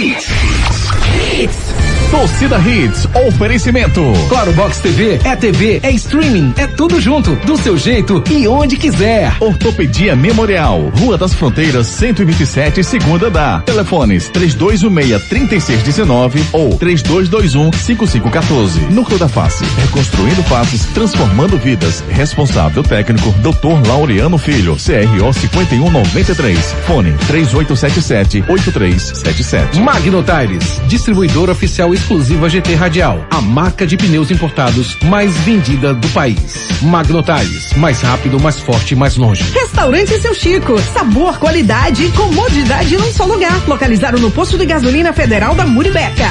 [0.00, 1.89] Hits.
[2.10, 4.02] Torcida Hits, oferecimento.
[4.28, 8.76] Claro Box TV é TV, é streaming, é tudo junto, do seu jeito e onde
[8.76, 9.32] quiser.
[9.38, 13.60] Ortopedia Memorial, Rua das Fronteiras, 127, segunda da.
[13.60, 18.90] Telefones 3216-3619 ou 3221-5514.
[18.90, 22.02] Núcleo da Face, reconstruindo faces, transformando vidas.
[22.10, 23.86] Responsável técnico, Dr.
[23.86, 26.74] Laureano Filho, CRO 5193.
[26.88, 29.78] Fone 3877-8377.
[29.80, 36.08] Magno Tires, distribuidor oficial exclusiva GT Radial, a marca de pneus importados mais vendida do
[36.08, 36.68] país.
[36.82, 39.44] Magno Tires, mais rápido, mais forte, mais longe.
[39.52, 43.62] Restaurante Seu Chico, sabor, qualidade e comodidade num só lugar.
[43.68, 46.30] Localizado no posto de gasolina federal da Muribeca.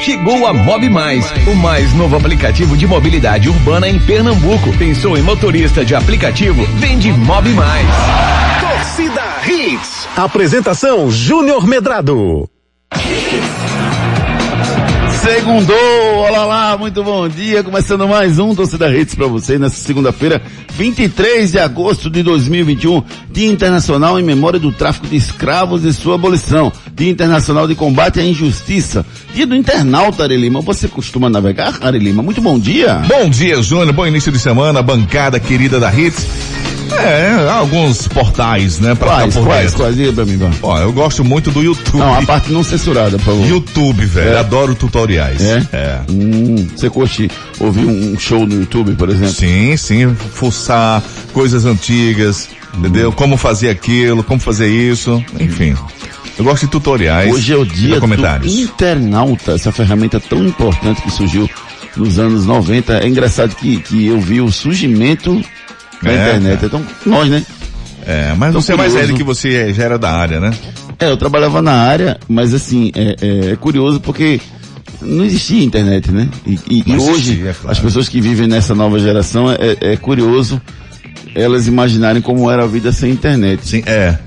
[0.00, 4.76] Chegou a Mob Mais, o mais novo aplicativo de mobilidade urbana em Pernambuco.
[4.76, 6.64] Pensou em motorista de aplicativo?
[6.78, 7.88] Vende Mob Mais.
[8.60, 10.08] Torcida Hits.
[10.16, 12.48] Apresentação Júnior Medrado.
[15.22, 15.76] Segundou,
[16.16, 20.42] olá lá, muito bom dia, começando mais um Torcida Redes para você nessa segunda-feira,
[20.72, 26.16] 23 de agosto de 2021, Dia Internacional em Memória do Tráfico de Escravos e sua
[26.16, 30.60] abolição, Dia Internacional de Combate à Injustiça, Dia do Internauta, Ari Lima.
[30.60, 32.20] Você costuma navegar, Ari Lima?
[32.20, 32.94] Muito bom dia.
[33.06, 36.71] Bom dia, Júnior, bom início de semana, bancada querida da Hits.
[37.00, 38.94] É, alguns portais, né?
[38.94, 39.96] Pra Quais, ficar por quais, quais?
[39.96, 40.38] Diga pra mim.
[40.62, 41.98] Ó, eu gosto muito do YouTube.
[41.98, 43.46] Não, a parte não censurada, por favor.
[43.48, 44.38] YouTube, velho.
[44.38, 45.42] Adoro tutoriais.
[45.42, 45.66] É?
[45.72, 46.00] É.
[46.10, 49.34] Hum, você curte ouvir um show no YouTube, por exemplo?
[49.34, 53.12] Sim, sim, fuçar coisas antigas, entendeu?
[53.12, 55.74] Como fazer aquilo, como fazer isso, enfim.
[56.38, 57.32] Eu gosto de tutoriais.
[57.32, 58.06] Hoje é o dia do
[58.46, 61.48] internauta, essa ferramenta tão importante que surgiu
[61.96, 62.98] nos anos 90.
[62.98, 65.42] É engraçado que, que eu vi o surgimento
[66.02, 66.64] da É, internet.
[66.66, 67.42] Então, nós, né?
[68.06, 70.50] É, mas Tô você é mais velho que você já era da área, né?
[70.98, 74.40] É, eu trabalhava na área, mas assim, é, é- é curioso porque
[75.00, 76.28] não existia internet, né?
[76.46, 77.70] E, e- e hoje, existia, é claro.
[77.70, 80.60] as pessoas que vivem nessa nova geração, é, é curioso
[81.34, 83.66] elas imaginarem como era a vida sem internet.
[83.66, 84.18] Sim, é.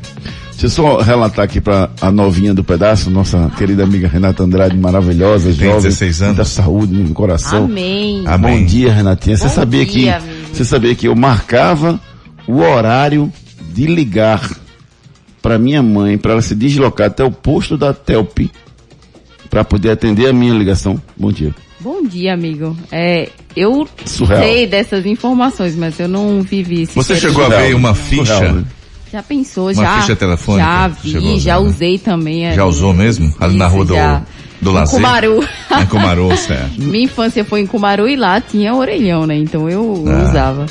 [0.51, 4.75] Deixa eu só relatar aqui para a novinha do pedaço, nossa querida amiga Renata Andrade,
[4.77, 6.35] maravilhosa, Tem jovem, 16 anos.
[6.37, 7.65] muita saúde no coração.
[7.65, 8.23] Amém.
[8.25, 8.59] Amém.
[8.61, 9.35] Bom dia, Renatinha.
[9.35, 10.34] Você sabia que dia, amigo.
[10.55, 11.99] Você sabia que eu marcava
[12.47, 13.31] o horário
[13.73, 14.49] de ligar
[15.41, 18.39] para minha mãe, para ela se deslocar até o posto da Telp
[19.49, 21.01] para poder atender a minha ligação.
[21.15, 21.53] Bom dia.
[21.79, 22.75] Bom dia, amigo.
[22.91, 24.41] É, eu Surreal.
[24.41, 28.25] sei dessas informações, mas eu não vivi esse Você chegou a ver uma ficha?
[28.35, 28.65] Surreal, né?
[29.11, 30.01] Já pensou, Uma já.
[30.01, 30.65] ficha telefônica?
[30.65, 31.65] Já vi, já né?
[31.67, 32.43] usei também.
[32.53, 32.69] Já ali.
[32.71, 33.33] usou mesmo?
[33.39, 34.15] Ali na Isso, rua do, já.
[34.19, 34.25] do
[34.71, 34.95] Em Lazer?
[34.95, 35.47] Cumaru.
[35.81, 36.71] Em Cumaru, certo.
[36.81, 39.35] Minha infância foi em Cumaru e lá tinha orelhão, né?
[39.37, 40.29] Então eu Ah.
[40.29, 40.65] usava.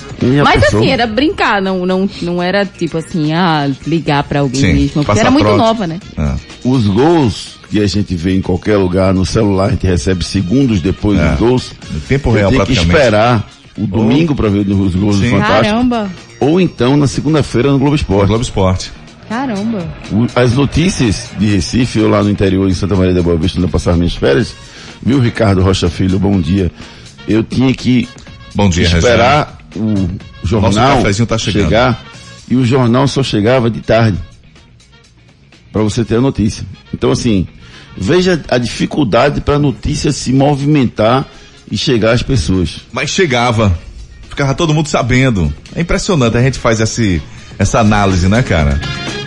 [0.44, 0.82] Mas pessoa?
[0.82, 5.04] assim, era brincar, não, não, não era tipo assim, ah, ligar pra alguém Sim, mesmo.
[5.04, 5.99] Porque era muito nova, né?
[6.16, 10.25] Ah, Os gols que a gente vê em qualquer lugar no celular, a gente recebe
[10.25, 11.31] segundos depois É.
[11.31, 11.72] dos gols.
[11.91, 15.25] No tempo real, tenho que esperar o domingo para ver os gols Sim.
[15.25, 15.65] do Fantástico.
[15.65, 16.10] Caramba,
[16.41, 18.28] Ou então na segunda-feira no Globo Esporte.
[18.28, 18.93] Globo Esporte.
[19.29, 19.87] Caramba.
[20.35, 23.67] As notícias de Recife, eu lá no interior, em Santa Maria da Boa Vista, onde
[23.67, 24.55] eu passava minhas férias,
[25.03, 26.71] viu, Ricardo Rocha Filho, bom dia.
[27.27, 28.09] Eu tinha que
[28.55, 28.99] Bom dia, Regina.
[28.99, 30.09] esperar o
[30.45, 31.65] jornal tá chegando.
[31.65, 32.05] chegar
[32.49, 34.19] e o jornal só chegava de tarde
[35.73, 36.65] para você ter a notícia.
[36.93, 37.47] Então assim,
[37.97, 41.27] veja a dificuldade para a notícia se movimentar
[41.71, 42.81] e chegar às pessoas.
[42.93, 43.77] Mas chegava.
[44.29, 45.53] Ficava todo mundo sabendo.
[45.75, 47.23] É impressionante, a gente faz esse,
[47.59, 48.81] essa análise, né, cara?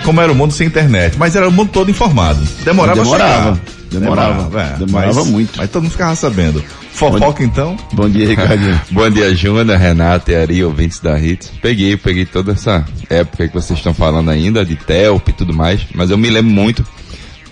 [0.07, 1.17] Como era o mundo sem internet.
[1.17, 2.39] Mas era o mundo todo informado.
[2.63, 3.51] Demorava, Demorava.
[3.51, 3.59] a chegar.
[3.91, 4.61] Demorava.
[4.61, 5.57] é, Demorava mas- muito.
[5.57, 6.63] Mas todo mundo ficava sabendo.
[6.93, 7.75] Fofoca, então?
[7.91, 8.79] Bom dia, Ricardinho.
[8.89, 11.51] Bom dia, Júnior, Renata e Ari, ouvintes da Hits.
[11.61, 15.81] Peguei, peguei toda essa época que vocês estão falando ainda, de Telp e tudo mais,
[15.93, 16.87] mas eu me lembro muito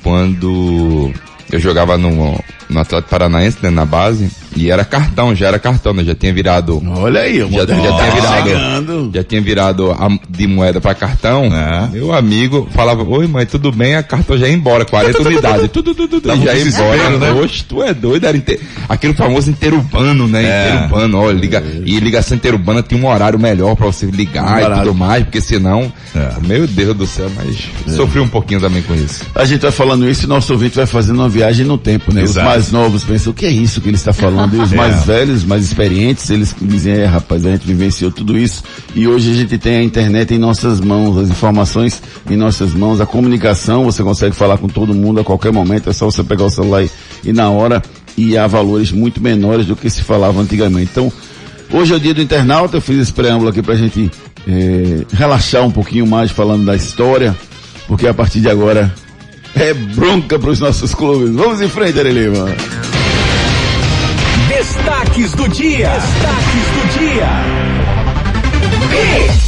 [0.02, 1.12] quando
[1.52, 5.94] eu jogava no, no Atlético Paranaense, né, na base, e era cartão, já era cartão,
[5.94, 9.12] né, já tinha virado, Olha aí, o já, já tinha tá virado, chegando.
[9.14, 11.90] já tinha virado a- de moeda para cartão, É.
[11.92, 13.96] meu amigo falava, oi mãe, tudo bem?
[13.96, 17.34] A cartão já ia embora, 40 unidades, tudo, tudo, tudo, um já ia desespero, embora,
[17.34, 17.42] né?
[17.42, 18.60] Oxe, tu é doido, era inte...
[18.88, 20.44] aquele famoso interurbano, né?
[20.46, 20.74] É.
[20.76, 21.64] Interurbano, ó, liga...
[21.86, 24.82] e ligação interurbana tinha um horário melhor pra você ligar e Barato.
[24.84, 26.34] tudo mais, porque senão, É.
[26.46, 27.58] meu Deus do céu, mas
[27.96, 29.24] sofri um pouquinho também com isso.
[29.36, 32.22] A gente vai falando isso e nosso ouvinte vai fazendo uma viagem no tempo, né?
[32.24, 32.48] Exato.
[32.48, 34.45] Os mais novos pensam, o que é isso que ele está falando?
[34.46, 34.76] Os É.
[34.76, 38.64] mais velhos, mais experientes, eles dizem, é rapaz, a gente vivenciou tudo isso
[38.96, 43.00] e hoje a gente tem a internet em nossas mãos, as informações em nossas mãos,
[43.02, 46.46] a comunicação, você consegue falar com todo mundo a qualquer momento, é só você pegar
[46.46, 46.90] o celular e,
[47.24, 47.82] e na hora
[48.18, 50.90] e há valores muito menores do que se falava antigamente.
[50.92, 51.12] Então,
[51.72, 54.10] hoje é o dia do internauta, eu fiz esse preâmbulo aqui pra gente
[54.48, 57.36] eh, relaxar um pouquinho mais falando da história,
[57.88, 58.94] porque a partir de agora
[59.56, 61.30] é bronca para os nossos clubes.
[61.34, 62.46] Vamos em frente, Ari Lima.
[64.66, 65.90] Destaques do dia.
[65.90, 67.28] Destaques do dia.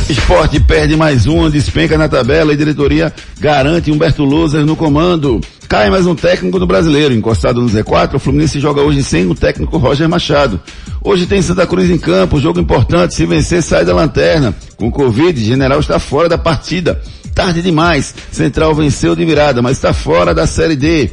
[0.07, 5.41] Esporte perde mais um, despenca na tabela e diretoria garante Humberto Loser no comando.
[5.67, 7.15] Cai mais um técnico do brasileiro.
[7.15, 10.61] Encostado no Z4, o Fluminense joga hoje sem o técnico Roger Machado.
[11.03, 13.15] Hoje tem Santa Cruz em campo, jogo importante.
[13.15, 14.53] Se vencer, sai da lanterna.
[14.75, 17.01] Com Covid, General está fora da partida.
[17.33, 18.13] Tarde demais.
[18.31, 21.09] Central venceu de virada, mas está fora da Série D.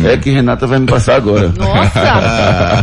[0.06, 1.54] é que Renata vai me passar agora.
[1.57, 2.81] Nossa!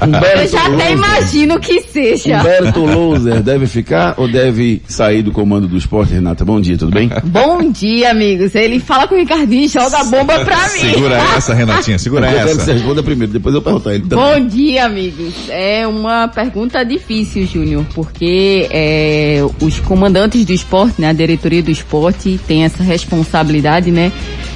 [0.06, 0.92] Humberto Eu já até Loser.
[0.92, 2.40] imagino que seja.
[2.40, 6.44] Humberto Loser deve ficar ou deve sair do comando do esporte, Renata?
[6.44, 7.10] Bom dia, tudo bem?
[7.24, 8.54] Bom dia, amigos.
[8.54, 10.80] Ele fala com o Ricardinho e joga a bomba pra mim.
[10.80, 12.72] Segura essa, Renatinha, segura eu quero que você essa.
[12.74, 14.24] responda primeiro, depois eu perguntar a ele também.
[14.42, 15.34] Bom dia, amigos.
[15.48, 21.70] É uma pergunta difícil, Júnior, porque é, os comandantes do esporte, né, a diretoria do
[21.70, 24.12] esporte, tem essa responsabilidade, né,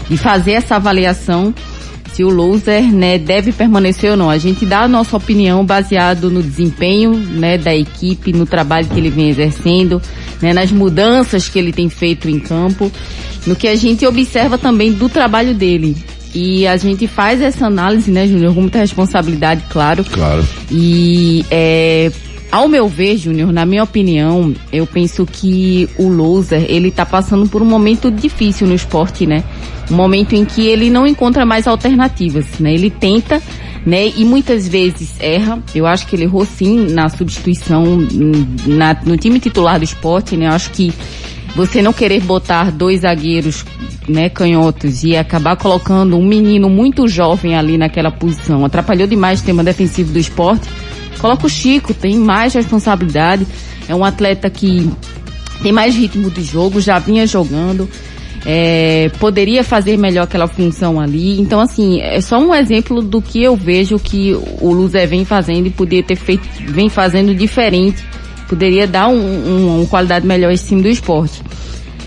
[0.08, 1.54] de fazer essa avaliação
[2.12, 4.28] se o loser, né, deve permanecer ou não.
[4.28, 8.98] A gente dá a nossa opinião baseado no desempenho, né, da equipe, no trabalho que
[8.98, 10.02] ele vem exercendo,
[10.42, 12.90] né, nas mudanças que ele tem feito em campo,
[13.46, 15.96] no que a gente observa também do trabalho dele.
[16.34, 20.04] E a gente faz essa análise, né, Júnior, com muita responsabilidade, claro.
[20.04, 20.44] Claro.
[20.70, 22.10] E é,
[22.50, 27.48] ao meu ver, Júnior, na minha opinião, eu penso que o loser, ele tá passando
[27.48, 29.44] por um momento difícil no esporte, né?
[29.90, 32.72] Um momento em que ele não encontra mais alternativas, né?
[32.72, 33.42] Ele tenta,
[33.84, 34.08] né?
[34.16, 35.62] E muitas vezes erra.
[35.74, 37.84] Eu acho que ele errou sim na substituição
[38.66, 40.46] na- no time titular do esporte, né?
[40.46, 40.92] Eu acho que
[41.54, 43.64] você não querer botar dois zagueiros,
[44.08, 49.44] né, canhotos e acabar colocando um menino muito jovem ali naquela posição, atrapalhou demais o
[49.44, 50.68] tema defensivo do esporte.
[51.18, 53.46] Coloca o Chico, tem mais responsabilidade,
[53.88, 54.90] é um atleta que
[55.62, 57.88] tem mais ritmo de jogo, já vinha jogando,
[58.46, 61.40] é, poderia fazer melhor aquela função ali.
[61.40, 65.66] Então, assim, é só um exemplo do que eu vejo que o Luzé vem fazendo
[65.66, 68.02] e poderia ter feito, vem fazendo diferente.
[68.48, 71.42] Poderia dar um, um- uma qualidade melhor esse time do esporte.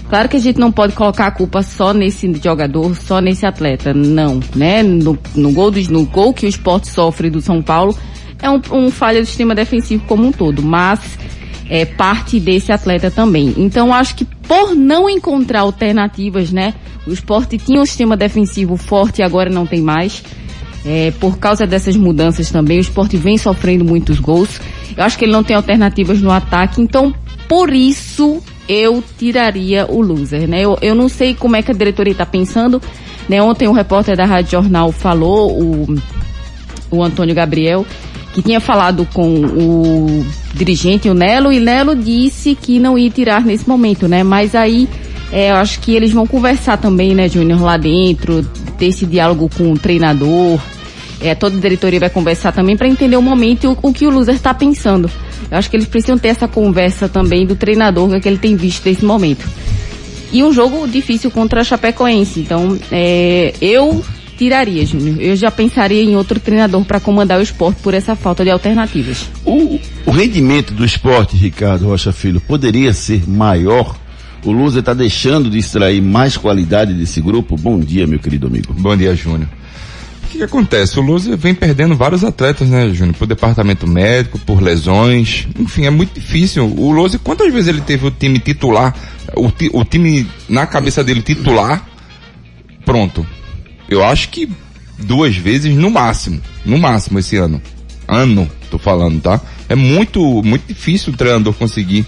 [0.10, 3.94] Claro que a gente não pode colocar a culpa só nesse jogador, só nesse atleta.
[3.94, 4.82] Não, né?
[4.84, 7.96] No, no gol, do, no gol que o esporte sofre do São Paulo,
[8.42, 10.62] é um, um falha do sistema defensivo como um todo.
[10.62, 11.00] Mas
[11.70, 13.54] é parte desse atleta também.
[13.58, 16.74] Então acho que por não encontrar alternativas, né?
[17.08, 20.24] O esporte tinha um sistema defensivo forte e agora não tem mais.
[20.86, 24.60] É, por causa dessas mudanças também, o esporte vem sofrendo muitos gols.
[24.98, 27.14] Eu acho que ele não tem alternativas no ataque, então
[27.48, 30.62] por isso eu tiraria o loser, né?
[30.62, 32.82] Eu, eu não sei como é que a diretoria está pensando,
[33.30, 33.42] né?
[33.42, 35.96] Ontem o repórter da Rádio Jornal falou, o,
[36.90, 37.86] o Antônio Gabriel,
[38.34, 43.44] que tinha falado com o dirigente, o Nelo, e Nelo disse que não ia tirar
[43.44, 44.24] nesse momento, né?
[44.24, 44.88] Mas aí
[45.32, 48.44] é, eu acho que eles vão conversar também, né, Júnior, lá dentro,
[48.78, 50.60] ter esse diálogo com o treinador.
[51.22, 54.08] É, toda a diretoria vai conversar também para entender o momento e o, o que
[54.08, 55.10] o Loser está pensando.
[55.50, 58.56] Eu acho que eles precisam ter essa conversa também do treinador, o que ele tem
[58.56, 59.48] visto nesse momento.
[60.34, 62.40] E um jogo difícil contra a Chapecoense.
[62.40, 64.04] Então, é, eu
[64.42, 65.22] tiraria, Júnior.
[65.22, 69.30] Eu já pensaria em outro treinador para comandar o esporte por essa falta de alternativas.
[69.46, 73.96] O, o rendimento do esporte, Ricardo Rocha Filho, poderia ser maior?
[74.44, 77.56] O Lusa está deixando de extrair mais qualidade desse grupo?
[77.56, 78.74] Bom dia, meu querido amigo.
[78.74, 79.48] Bom dia, Júnior.
[80.24, 80.98] O que, que acontece?
[81.00, 83.16] O Lusa vem perdendo vários atletas, né, Júnior?
[83.18, 85.48] Por departamento médico, por lesões.
[85.60, 86.66] Enfim, é muito difícil.
[86.66, 88.96] O Lusa, quantas vezes ele teve o time titular,
[89.36, 91.86] o, ti- o time na cabeça dele titular,
[92.84, 93.24] pronto.
[93.92, 94.50] Eu acho que
[94.98, 96.42] duas vezes no máximo.
[96.66, 97.62] No máximo esse ano.
[98.08, 99.42] Ano, tô falando, tá?
[99.68, 102.06] É muito, muito difícil o treinador conseguir.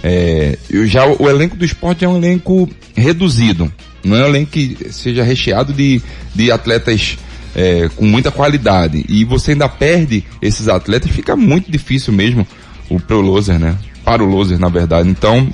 [0.00, 3.70] É, eu já, o elenco do esporte é um elenco reduzido.
[4.04, 6.00] Não é um elenco que seja recheado de,
[6.32, 7.18] de atletas
[7.52, 9.04] é, com muita qualidade.
[9.08, 12.46] E você ainda perde esses atletas, fica muito difícil mesmo
[12.88, 13.76] o pro Loser, né?
[14.04, 15.08] Para o Loser, na verdade.
[15.08, 15.52] Então,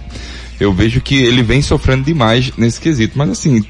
[0.59, 3.17] eu vejo que ele vem sofrendo demais nesse quesito.
[3.17, 3.65] Mas assim,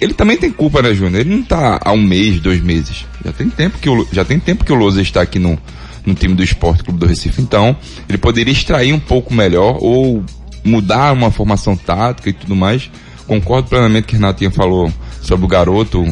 [0.00, 1.20] ele também tem culpa, né, Júnior?
[1.20, 3.04] Ele não tá há um mês, dois meses.
[3.24, 5.58] Já tem tempo que o, já tem tempo que o Lousa está aqui no,
[6.04, 7.40] no time do Esporte Clube do Recife.
[7.40, 7.76] Então,
[8.08, 10.24] ele poderia extrair um pouco melhor ou
[10.64, 12.90] mudar uma formação tática e tudo mais.
[13.26, 16.04] Concordo plenamente com o Renatinha falou sobre o garoto.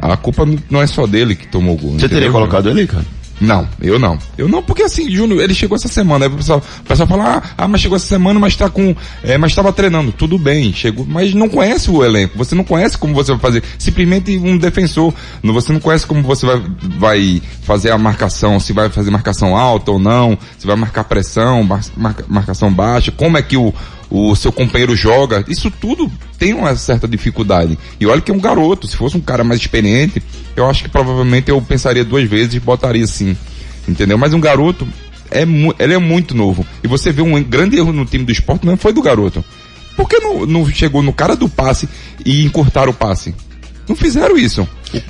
[0.00, 1.92] A culpa não é só dele que tomou o gol.
[1.92, 3.04] Você teria entendeu, colocado ele, cara?
[3.40, 4.18] Não, eu não.
[4.38, 6.26] Eu não, porque assim, Júnior, ele chegou essa semana.
[6.26, 8.94] Aí o pessoal, o pessoal fala, ah, ah, mas chegou essa semana, mas tá com.
[9.22, 10.12] É, mas estava treinando.
[10.12, 12.36] Tudo bem, chegou, mas não conhece o elenco.
[12.38, 13.62] Você não conhece como você vai fazer.
[13.78, 15.12] Simplesmente um defensor.
[15.42, 16.62] Você não conhece como você vai,
[16.98, 21.62] vai fazer a marcação, se vai fazer marcação alta ou não, se vai marcar pressão,
[21.62, 23.72] mar- marca- marcação baixa, como é que o,
[24.10, 25.44] o seu companheiro joga.
[25.48, 27.78] Isso tudo tem uma certa dificuldade.
[28.00, 28.86] E olha que é um garoto.
[28.86, 30.22] Se fosse um cara mais experiente,
[30.56, 33.36] eu acho que provavelmente eu pensaria duas vezes e botaria sim.
[33.88, 34.16] Entendeu?
[34.16, 34.86] Mas um garoto,
[35.30, 36.66] é ele é muito novo.
[36.82, 39.44] E você vê um grande erro no time do esporte, não foi do garoto.
[39.96, 41.88] Por que não, não chegou no cara do passe
[42.24, 43.34] e encurtaram o passe?
[43.88, 44.66] Não fizeram isso.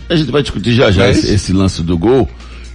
[0.08, 2.28] A gente vai discutir já já É esse, esse lance do gol.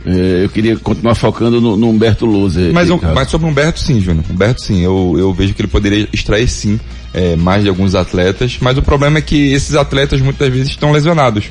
[0.05, 2.61] É, eu queria continuar focando no, no Humberto Lousa.
[2.73, 4.23] Mas, um- mas sobre o Humberto, sim, Júnior.
[4.29, 4.81] Humberto, sim.
[4.81, 6.79] Eu, eu vejo que ele poderia extrair, sim,
[7.13, 8.57] é, mais de alguns atletas.
[8.61, 11.45] Mas o problema é que esses atletas muitas vezes estão lesionados.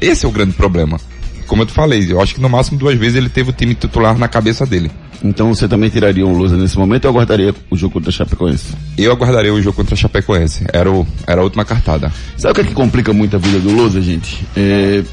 [0.00, 0.98] Esse é o grande problema.
[1.46, 3.74] Como eu te falei, eu acho que no máximo duas vezes ele teve o time
[3.74, 4.90] titular na cabeça dele.
[5.22, 8.72] Então você também tiraria um Lousa nesse momento ou aguardaria o jogo contra a Chapecoense?
[8.98, 10.64] Eu aguardaria o jogo contra a Chapecoense.
[10.72, 12.10] Era, o, era a última cartada.
[12.36, 14.44] Sabe o que é que complica muito a vida do Lousa, gente?
[14.56, 15.04] É,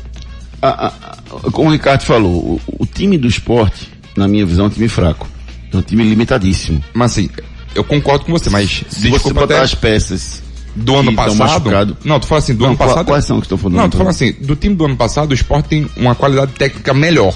[0.62, 4.68] a- a- como o Ricardo falou, o, o time do esporte, na minha visão, é
[4.68, 5.28] um time fraco.
[5.72, 6.84] É um time limitadíssimo.
[6.94, 7.30] Mas assim,
[7.76, 10.42] eu concordo com você, mas Se você desculpa botar até as peças
[10.76, 11.98] do ano passado.
[12.04, 13.06] Não, tu fala assim, do Não, ano passado.
[13.06, 13.78] quais são que estão falando?
[13.78, 16.94] Não, tu fala assim, do time do ano passado, o Sport tem uma qualidade técnica
[16.94, 17.34] melhor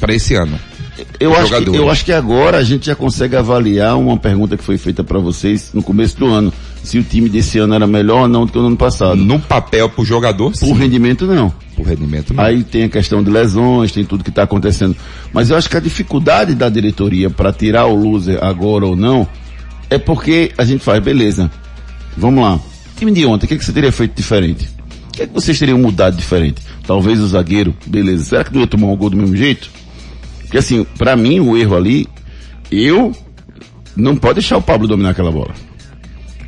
[0.00, 0.58] para esse ano.
[1.20, 4.64] Eu acho, que, eu acho que agora a gente já consegue avaliar uma pergunta que
[4.64, 6.52] foi feita para vocês no começo do ano.
[6.82, 9.16] Se o time desse ano era melhor ou não do que o ano passado.
[9.16, 10.68] No papel pro jogador, sim.
[10.68, 11.52] Por rendimento, não.
[11.76, 12.42] Por rendimento, não.
[12.42, 14.96] Aí tem a questão de lesões, tem tudo que está acontecendo.
[15.32, 19.26] Mas eu acho que a dificuldade da diretoria para tirar o loser agora ou não
[19.90, 21.50] é porque a gente faz, beleza.
[22.16, 22.60] Vamos lá.
[22.96, 24.68] Time de ontem, o que, que você teria feito diferente?
[25.08, 26.62] O que, que vocês teriam mudado diferente?
[26.86, 28.24] Talvez o zagueiro, beleza.
[28.24, 29.70] Será que não ia tomar um gol do mesmo jeito?
[30.40, 32.08] Porque assim, para mim o erro ali,
[32.70, 33.12] eu
[33.94, 35.54] não pode deixar o Pablo dominar aquela bola.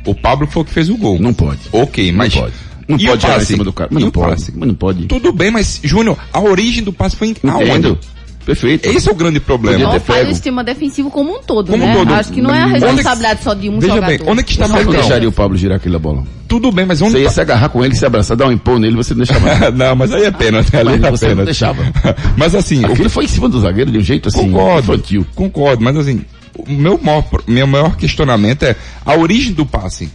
[0.05, 1.19] O Pablo foi o que fez o gol.
[1.19, 1.59] Não pode.
[1.71, 2.33] Ok, mas.
[2.35, 2.53] Não pode.
[2.87, 3.45] Não E pode o chegar em passe?
[3.45, 3.89] cima do cara.
[3.91, 4.29] Mas E não o pode.
[4.31, 4.53] passe?
[4.55, 5.05] Mas não pode.
[5.05, 7.97] Tudo bem, mas, Júnior, a origem do passe foi em aonde?
[8.45, 8.89] Perfeito.
[8.89, 9.77] Esse é o grande problema.
[9.77, 11.91] Não faz o sistema defensivo como um todo, Como né?
[11.93, 12.13] um todo.
[12.15, 14.17] Acho que não é a é que- responsabilidade só de um Veja jogador.
[14.17, 16.23] bem, onde é que está Você não deixaria o Pablo girar aquela bola.
[16.47, 18.51] Tudo bem, mas onde Você ia tá- se agarrar com ele, se abraçar, dar um
[18.51, 19.69] empurro nele, você não deixava.
[19.71, 20.75] não, mas aí é pênalti.
[20.75, 21.83] Ali Mas é você não deixava.
[22.35, 25.25] mas assim, o Aquilo foi em cima do zagueiro de um jeito assim, Concordo, infantil.
[25.35, 26.21] concordo, mas assim,
[26.57, 30.09] o meu maior, meu maior questionamento é a origem do passe.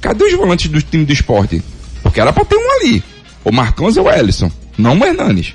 [0.00, 1.62] Cadê os volantes do time do esporte?
[2.02, 3.02] Porque era pra ter um ali.
[3.44, 5.54] O Marcãos ou o Ellison, não o Hernanes.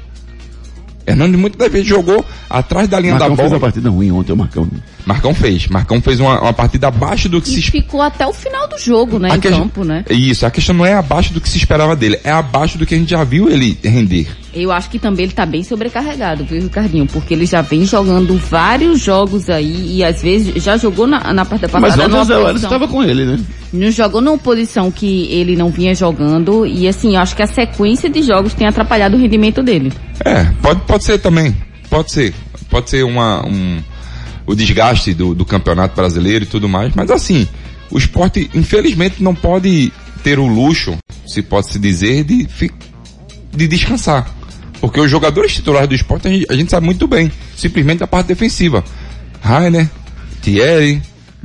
[1.06, 3.58] Hernandes muitas vezes jogou atrás da linha Marcão da fez bola.
[3.58, 4.70] uma partida ruim ontem, o Marcão.
[5.10, 5.68] Marcão fez.
[5.68, 7.84] Marcão fez uma, uma partida abaixo do que E se esperava.
[7.86, 9.32] ficou até o final do jogo, né?
[9.32, 10.06] A Em que- campo, né?
[10.08, 12.94] Isso, a questão não é abaixo do que se esperava dele, é abaixo do que
[12.94, 14.28] a gente já viu ele render.
[14.54, 17.08] Eu acho que também ele tá bem sobrecarregado, viu, Ricardinho?
[17.08, 21.44] Porque ele já vem jogando vários jogos aí e às vezes já jogou na, na
[21.46, 23.40] parte da Mas passada ontem numa o Zé estava com ele, né?
[23.74, 27.48] Não jogou numa posição que ele não vinha jogando e assim, eu acho que a
[27.48, 29.92] sequência de jogos tem atrapalhado o rendimento dele.
[30.24, 31.56] É, pode, pode ser também.
[31.90, 32.34] Pode ser.
[32.70, 33.80] Pode ser uma, um,
[34.50, 36.96] o desgaste do, do campeonato brasileiro e tudo mais.
[36.96, 37.48] Mas assim,
[37.92, 42.48] o esporte, infelizmente, não pode ter o luxo, se pode se dizer, de,
[43.56, 44.28] de descansar.
[44.82, 47.32] Porque os jogadores titulares do esporte, a gente, a gente sabe muito bem.
[47.56, 48.84] Simplesmente da parte defensiva.
[49.40, 49.88] Rainer,
[50.42, 51.00] Thierry,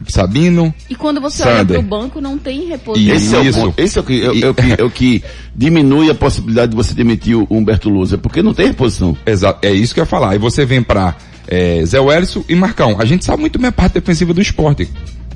[0.08, 0.74] Sabino.
[0.88, 1.56] E quando você Sander.
[1.56, 3.14] olha pro banco, não tem reposição.
[3.14, 3.74] Esse é, o, Isso.
[3.76, 5.22] Esse é o que, é, é o que, é o que
[5.54, 9.14] diminui a possibilidade de você demitir o Humberto Lousa, porque não tem reposição.
[9.26, 10.30] Exato, é isso que eu ia falar.
[10.30, 11.14] Aí você vem pra
[11.46, 12.96] é, Zé Wellison e Marcão.
[12.98, 14.88] A gente sabe muito bem a parte defensiva do esporte.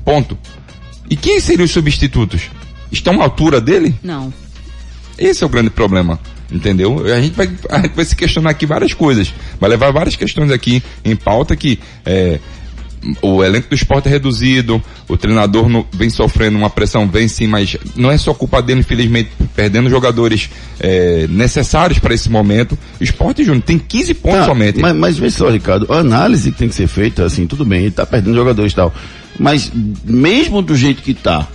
[0.03, 0.37] Ponto.
[1.09, 2.49] E quem seriam os substitutos?
[2.91, 3.95] Estão à altura dele?
[4.03, 4.33] Não.
[5.17, 6.19] Esse é o grande problema.
[6.51, 7.05] Entendeu?
[7.05, 9.31] A gente, vai, a gente vai se questionar aqui várias coisas.
[9.59, 12.39] Vai levar várias questões aqui em pauta que é,
[13.21, 17.47] o elenco do esporte é reduzido, o treinador não- vem sofrendo uma pressão, vem sim,
[17.47, 22.77] mas não é só culpa dele, infelizmente, perdendo jogadores é, necessários para esse momento.
[22.99, 24.79] O esporte, Júnior, tem 15 pontos Tá, somente.
[24.79, 27.81] Mas, mas vê só, Ricardo, a análise que tem que ser feita, assim, tudo bem,
[27.83, 28.93] ele tá perdendo jogadores e tal.
[29.39, 29.71] Mas
[30.05, 31.47] mesmo do jeito que tá,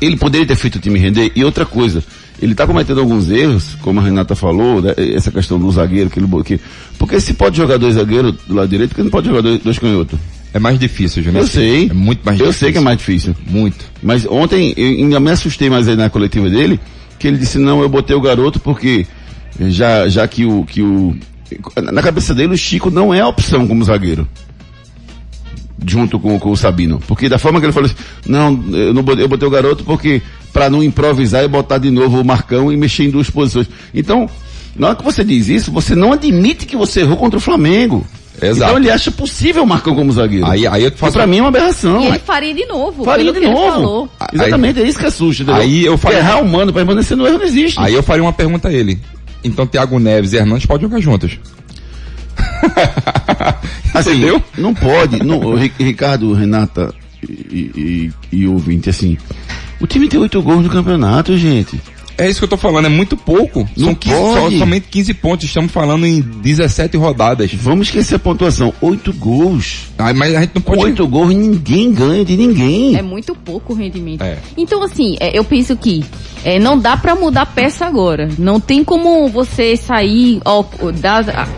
[0.00, 1.30] ele poderia ter feito o time render.
[1.34, 2.02] E outra coisa,
[2.42, 6.18] ele tá cometendo alguns erros, como a Renata falou, né, essa questão do zagueiro, que
[6.18, 6.60] ele, que,
[6.98, 9.78] porque se pode jogar dois zagueiros do lado direito, porque não pode jogar dois, dois
[9.78, 10.18] canhotos.
[10.52, 11.44] É mais difícil, Júnior.
[11.44, 11.88] Eu sei.
[11.88, 12.66] É muito mais Eu difícil.
[12.66, 13.34] sei que é mais difícil.
[13.46, 13.86] Muito.
[14.02, 16.78] Mas ontem eu ainda me assustei mais aí na coletiva dele,
[17.18, 19.06] que ele disse, não, eu botei o garoto porque
[19.60, 21.16] já, já que o, que o,
[21.80, 24.26] na cabeça dele o Chico não é a opção como zagueiro.
[25.86, 27.00] Junto com, com o Sabino.
[27.08, 27.96] Porque da forma que ele falou assim,
[28.26, 30.20] não, eu não botei, eu botei o garoto porque,
[30.52, 33.68] para não improvisar e botar de novo o Marcão e mexer em duas posições.
[33.94, 34.28] Então,
[34.76, 38.06] na hora que você diz isso, você não admite que você errou contra o Flamengo.
[38.40, 38.70] Exato.
[38.72, 40.46] Então ele acha possível o Marcão como zagueiro.
[40.46, 41.12] Aí, aí eu te E faço.
[41.12, 42.00] pra mim é uma aberração.
[42.00, 43.04] E ele faria de novo.
[43.04, 43.70] Faria de novo.
[43.72, 44.08] falou.
[44.32, 45.42] Exatamente, é isso que assusta.
[45.42, 45.60] entendeu?
[45.60, 47.78] Aí eu falei- Errar humano permanecer no erro não existe.
[47.78, 48.98] Aí eu faria uma pergunta a ele.
[49.44, 51.38] Então Thiago Neves e Hernandes podem jogar juntos.
[53.94, 54.42] Assim, Entendeu?
[54.56, 55.22] Não pode.
[55.22, 59.18] Não, Ricardo, Renata e, e, e ouvinte, assim.
[59.82, 61.78] O time tem oito gols no campeonato, gente.
[62.18, 63.66] É isso que eu tô falando, é muito pouco.
[63.76, 65.46] Não São 15, só- somente 15 pontos.
[65.46, 67.52] Estamos falando em 17 rodadas.
[67.54, 68.72] Vamos esquecer a pontuação.
[68.82, 69.86] Oito gols.
[69.98, 70.82] Ah, mas a gente não pode.
[70.82, 72.96] oito gols, ninguém ganha de ninguém.
[72.96, 74.22] É muito pouco o rendimento.
[74.22, 74.38] É.
[74.56, 76.04] Então, assim, é, eu penso que
[76.44, 78.28] é, não dá pra mudar peça agora.
[78.38, 80.62] Não tem como você sair, ó,
[81.00, 81.48] dar,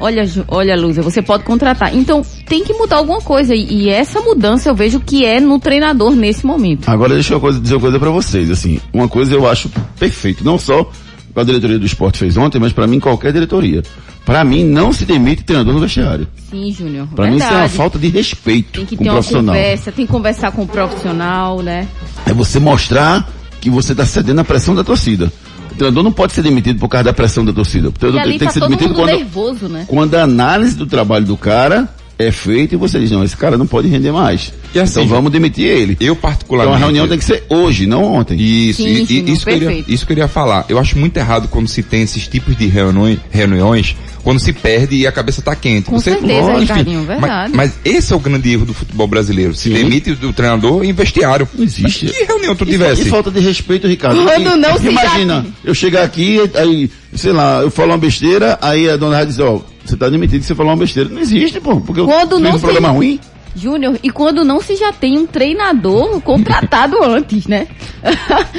[0.00, 1.94] olha, olha, Lúcia, você pode contratar.
[1.94, 3.54] Então, tem que mudar alguma coisa.
[3.54, 6.88] E, e essa mudança eu vejo que é no treinador nesse momento.
[6.88, 10.44] Agora deixa eu coisa- dizer uma coisa pra vocês, assim, uma coisa eu acho perfeito,
[10.44, 13.82] não só o que a diretoria do esporte fez ontem, mas pra mim qualquer diretoria.
[14.24, 16.26] Pra mim não se demite treinador no vestiário.
[16.50, 17.08] Sim, Júnior.
[17.14, 19.54] Pra mim isso é uma falta de respeito Tem que com o ter uma profissional.
[19.54, 21.88] conversa, tem que conversar com o profissional, né?
[22.26, 23.28] É você mostrar
[23.60, 25.32] que você está cedendo à pressão da torcida.
[25.80, 27.88] O treinador não pode ser demitido por causa da pressão da torcida.
[27.88, 29.86] O treinador tem que tá ser todo demitido quando, nervoso, né?
[29.88, 31.88] quando a análise do trabalho do cara
[32.24, 34.52] é feita e você diz, não, esse cara não pode render mais.
[34.74, 35.96] E assim, então vamos demitir ele.
[36.00, 36.76] Eu Então particularmente.
[36.76, 38.38] a reunião tem que ser hoje, não ontem.
[38.40, 39.90] Isso, Sim, e- Júnior, isso, que eu perfeito.
[39.92, 40.64] isso que eu iria falar.
[40.68, 44.96] Eu acho muito errado quando se tem esses tipos de reuniões, reuniões quando se perde
[44.96, 45.86] e a cabeça tá quente.
[45.88, 47.52] Com certeza, Lógico, Ricardinho, mas- verdade.
[47.54, 49.54] Mas, esse é o grande erro do futebol brasileiro.
[49.54, 49.74] Se Sim.
[49.74, 51.48] demite do treinador em vestiário.
[51.54, 52.04] Não existe.
[52.06, 53.02] Mas que reunião tu E tivesse?
[53.02, 54.22] E falta de respeito, Ricardo.
[54.22, 58.88] Quando não se Imagina, eu chegar aqui, aí, sei lá, eu falo uma besteira, aí
[58.90, 61.08] a dona Rádio diz, ó, você tá demitido que você falou uma besteira.
[61.08, 61.80] Não existe, pô.
[61.80, 63.18] Porque Quando eu fiz um programa ruim.
[63.54, 67.66] Júnior, e quando não se já tem um treinador contratado antes, né?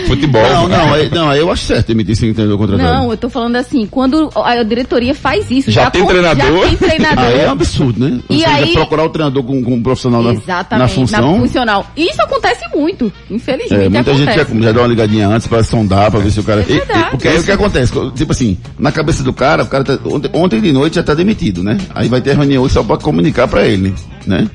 [0.07, 0.41] Futebol.
[0.41, 2.93] Não, não, aí, não, aí eu acho certo demitir sem treinador contratado.
[2.93, 5.71] Não, eu tô falando assim, quando a diretoria faz isso.
[5.71, 6.45] Já tem con- treinador?
[6.63, 7.23] Já tem treinador.
[7.25, 8.19] Aí é um absurdo, né?
[8.29, 11.39] E Você aí- procurar o treinador com, com um profissional na, Exatamente, na função.
[11.39, 11.87] funcional.
[11.95, 14.57] Isso acontece muito, infelizmente É, muita gente acontece.
[14.59, 16.61] já, já dá uma ligadinha antes pra sondar, pra ver se o cara.
[16.61, 17.09] É verdade.
[17.11, 17.93] Porque aí o que acontece?
[18.15, 21.13] Tipo assim, na cabeça do cara, o cara tá, ontem, ontem de noite já tá
[21.13, 21.77] demitido, né?
[21.95, 23.93] Aí vai ter reunião hoje só pra comunicar pra ele,
[24.25, 24.47] né?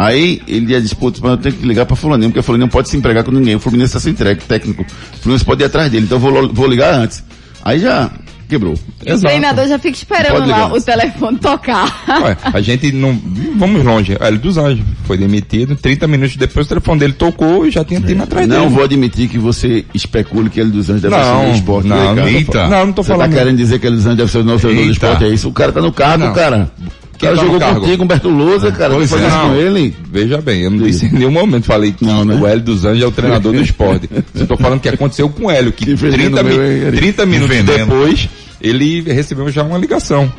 [0.00, 2.70] Aí ele ia disputar, mas eu tenho que ligar pra Fulaninho, porque o Fulaninho não
[2.70, 3.56] pode se empregar com ninguém.
[3.56, 4.82] O Fluminense tá sem técnico.
[4.82, 7.24] O Fluminense pode ir atrás dele, então eu vou, vou ligar antes.
[7.64, 8.08] Aí já
[8.48, 8.74] quebrou.
[8.74, 12.04] O treinador já fica esperando lá o telefone tocar.
[12.22, 13.20] Ué, a gente não.
[13.56, 14.16] Vamos longe.
[14.20, 15.74] Hélio dos Anjos foi demitido.
[15.74, 18.74] 30 minutos depois o telefone dele tocou e já tinha time atrás Não dele.
[18.76, 21.88] vou admitir que você especule que ele dos Anjos deve ser Não, do esporte.
[21.88, 22.30] não, né, cara?
[22.30, 22.68] eita.
[22.68, 23.30] Não, não tô Você falando.
[23.32, 25.28] tá querendo dizer que ele dos Anjos deve ser o novo treinador do esporte, é
[25.28, 25.48] isso?
[25.48, 26.32] O cara tá no cargo, Não.
[26.32, 26.70] cara.
[27.18, 27.80] O cara tá jogou cargo?
[27.80, 28.94] contigo, Humberto Lousa, cara.
[28.94, 29.26] Pois Não é.
[29.26, 29.56] isso com Não.
[29.56, 29.96] ele.
[30.10, 32.36] Veja bem, eu não disse em nenhum momento, falei que Não, né?
[32.40, 34.08] o Hélio dos Anjos é o treinador do esporte.
[34.34, 36.78] Eu tô falando que aconteceu com o Hélio, que Que veneno 30, mi- meu, hein,
[36.84, 36.96] Eric?
[36.98, 37.76] 30 minutos veneno.
[37.86, 38.28] depois,
[38.60, 40.32] ele recebeu já uma ligação.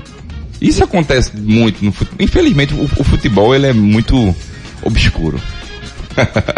[0.61, 2.17] Isso acontece muito no futebol.
[2.25, 4.33] Infelizmente, o, o futebol ele é muito
[4.81, 5.39] obscuro.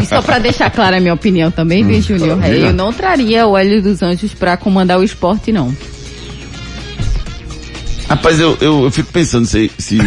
[0.02, 2.36] E só pra deixar clara a minha opinião também, viu, Júnior?
[2.42, 2.56] diga.
[2.56, 5.76] Eu não traria o Hélio dos Anjos pra comandar o esporte, não.
[8.12, 9.98] Rapaz, eu, eu, eu fico pensando se, se,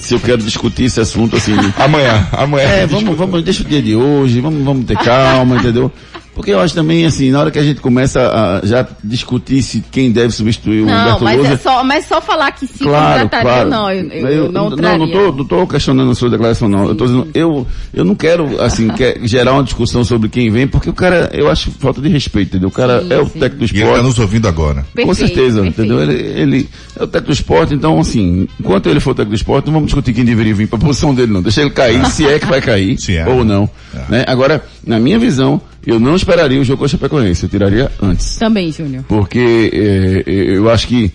[0.00, 1.52] se eu quero discutir esse assunto assim.
[1.78, 2.66] Amanhã, amanhã.
[2.66, 5.92] É, vamos, vamos, deixa o dia de hoje, vamos, vamos ter calma, entendeu?
[6.34, 9.82] Porque eu acho também, assim, na hora que a gente começa a já discutir se
[9.90, 11.52] quem deve substituir o Não, Humberto mas Lousa...
[11.52, 13.68] é só, mas só falar que sim Claro, contrataria, claro.
[13.70, 14.98] não, eu, eu, eu não não, traria.
[14.98, 16.88] não tô, não tô questionando a sua declaração, não.
[16.88, 20.66] Eu tô dizendo, eu, eu não quero, assim, quer, gerar uma discussão sobre quem vem,
[20.66, 22.68] porque o cara, eu acho falta de respeito, entendeu?
[22.68, 23.38] O cara Sim, é o sim.
[23.38, 23.96] técnico do E ele esporte.
[24.00, 24.82] tá nos ouvindo agora.
[24.82, 25.80] Com Perfeito, certeza, perfeito.
[25.82, 26.02] entendeu?
[26.02, 26.68] Ele, ele
[26.98, 29.74] é o técnico do esporte, então assim, enquanto ele for o técnico do esporte, não
[29.74, 31.42] vamos discutir quem deveria vir para a posição dele, não.
[31.42, 33.28] Deixa ele cair, se é que vai cair, Se é.
[33.28, 33.68] ou não.
[34.08, 34.24] Né?
[34.26, 38.36] Agora, na minha visão, eu não esperaria o jogo com a Chapecoense, eu tiraria antes.
[38.36, 39.04] Também, Júnior.
[39.08, 41.12] Porque eh, eh, eu acho que,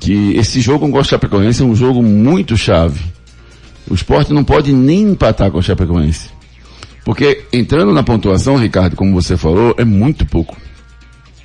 [0.00, 3.00] que esse jogo com o Chapecoense é um jogo muito chave.
[3.90, 6.30] O esporte não pode nem empatar com o Chapecoense.
[7.04, 10.56] Porque entrando na pontuação, Ricardo, como você falou, é muito pouco.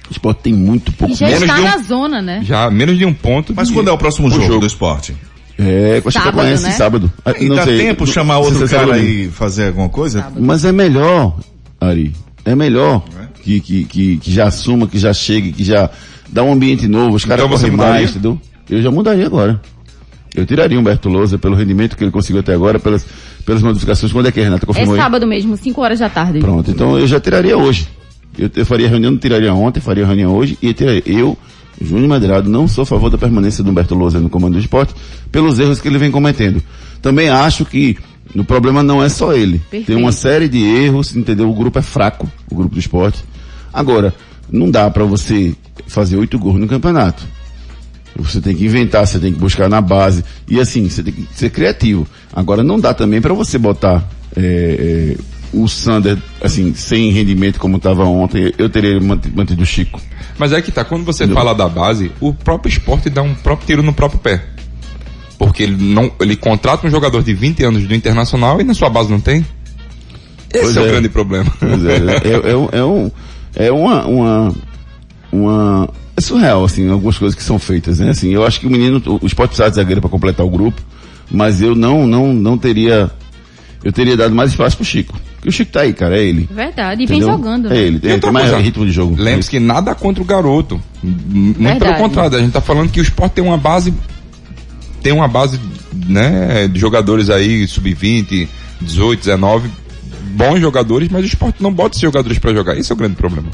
[0.10, 1.14] O esporte tem muito pouco.
[1.14, 2.42] E já menos está de um- na zona, né?
[2.44, 3.54] Já menos de um ponto.
[3.56, 5.16] Mas de- quando é o próximo jogo, do esporte?
[5.58, 6.72] É, com a Sábado, Chapecoense, né?
[6.72, 7.14] sábado.
[7.24, 9.04] Ah, E não dá sei, tempo não- chamar outro é cara sábado.
[9.06, 10.28] e fazer alguma coisa?
[10.38, 11.38] Mas é melhor,
[11.84, 12.14] Ari,
[12.46, 13.04] é melhor
[13.42, 15.90] que, que, que, que já assuma, que já chegue, que já
[16.30, 18.40] dá um ambiente novo, os caras Então correm mais, entendeu?
[18.70, 19.62] Eu já mudaria agora.
[20.36, 23.06] Eu tiraria o Humberto Lousa pelo rendimento que ele conseguiu até agora, pelas,
[23.46, 24.12] pelas modificações.
[24.12, 25.00] Quando é que a Renata É confirmou aí?
[25.02, 26.40] sábado mesmo, 5 horas da tarde.
[26.40, 27.88] Pronto, então eu já tiraria hoje.
[28.38, 31.04] Eu, eu faria reunião, não tiraria ontem, faria reunião hoje e tiraria.
[31.06, 31.38] Eu,
[31.80, 34.96] Júnior Madeirado, não sou a favor da permanência do Humberto Lousa no comando do esporte
[35.32, 36.64] pelos erros que ele vem cometendo.
[37.00, 37.96] Também acho que
[38.36, 39.60] o problema não é só ele.
[39.60, 39.88] Perfeito.
[39.88, 41.50] Tem uma série de erros, entendeu?
[41.50, 43.24] O grupo é fraco, o grupo do esporte.
[43.72, 44.14] Agora,
[44.50, 45.56] não dá para você
[45.88, 47.24] fazer oito gols no campeonato.
[48.16, 50.24] Você tem que inventar, você tem que buscar na base.
[50.48, 52.06] E assim, você tem que ser criativo.
[52.32, 57.78] Agora não dá também para você botar é, é, o Sander, assim, sem rendimento como
[57.78, 58.54] estava ontem.
[58.58, 60.00] Eu teria manti- mantido o Chico.
[60.38, 61.42] Mas é que tá, quando você Entendeu?
[61.44, 64.44] fala da base, o próprio esporte dá um próprio tiro no próprio pé.
[65.38, 68.90] Porque ele não, ele contrata um jogador de 20 anos do Internacional e na sua
[68.90, 69.46] base não tem.
[70.54, 70.88] Esse Pois é, o é.
[70.90, 71.52] grande problema.
[71.60, 73.12] Pois é, é, é, um- é, um,
[73.56, 74.54] é uma, uma,
[75.32, 78.12] uma, é surreal, assim, algumas coisas que são feitas, né?
[78.12, 80.80] Assim, eu acho que o menino, o esporte precisa de zagueiro para completar o grupo,
[81.32, 83.10] mas eu não, não, não teria,
[83.84, 85.20] eu teria dado mais espaço pro Chico.
[85.36, 86.48] Porque o Chico tá aí, cara, é ele.
[86.52, 87.68] Verdade, e vem jogando.
[87.68, 87.78] É né?
[87.80, 89.16] ele, E tem, tem mais ritmo de jogo.
[89.18, 90.80] Lembre-se que nada contra o garoto.
[91.02, 92.00] Muito pelo Verdade.
[92.00, 93.92] contrário, a gente tá falando que o esporte tem uma base,
[95.04, 95.60] tem uma base,
[96.08, 98.48] né, de jogadores aí, sub-20,
[98.82, 99.70] 18, 19,
[100.32, 102.78] bons jogadores, mas o esporte não bota esses jogadores pra jogar.
[102.78, 103.50] Esse é o grande problema.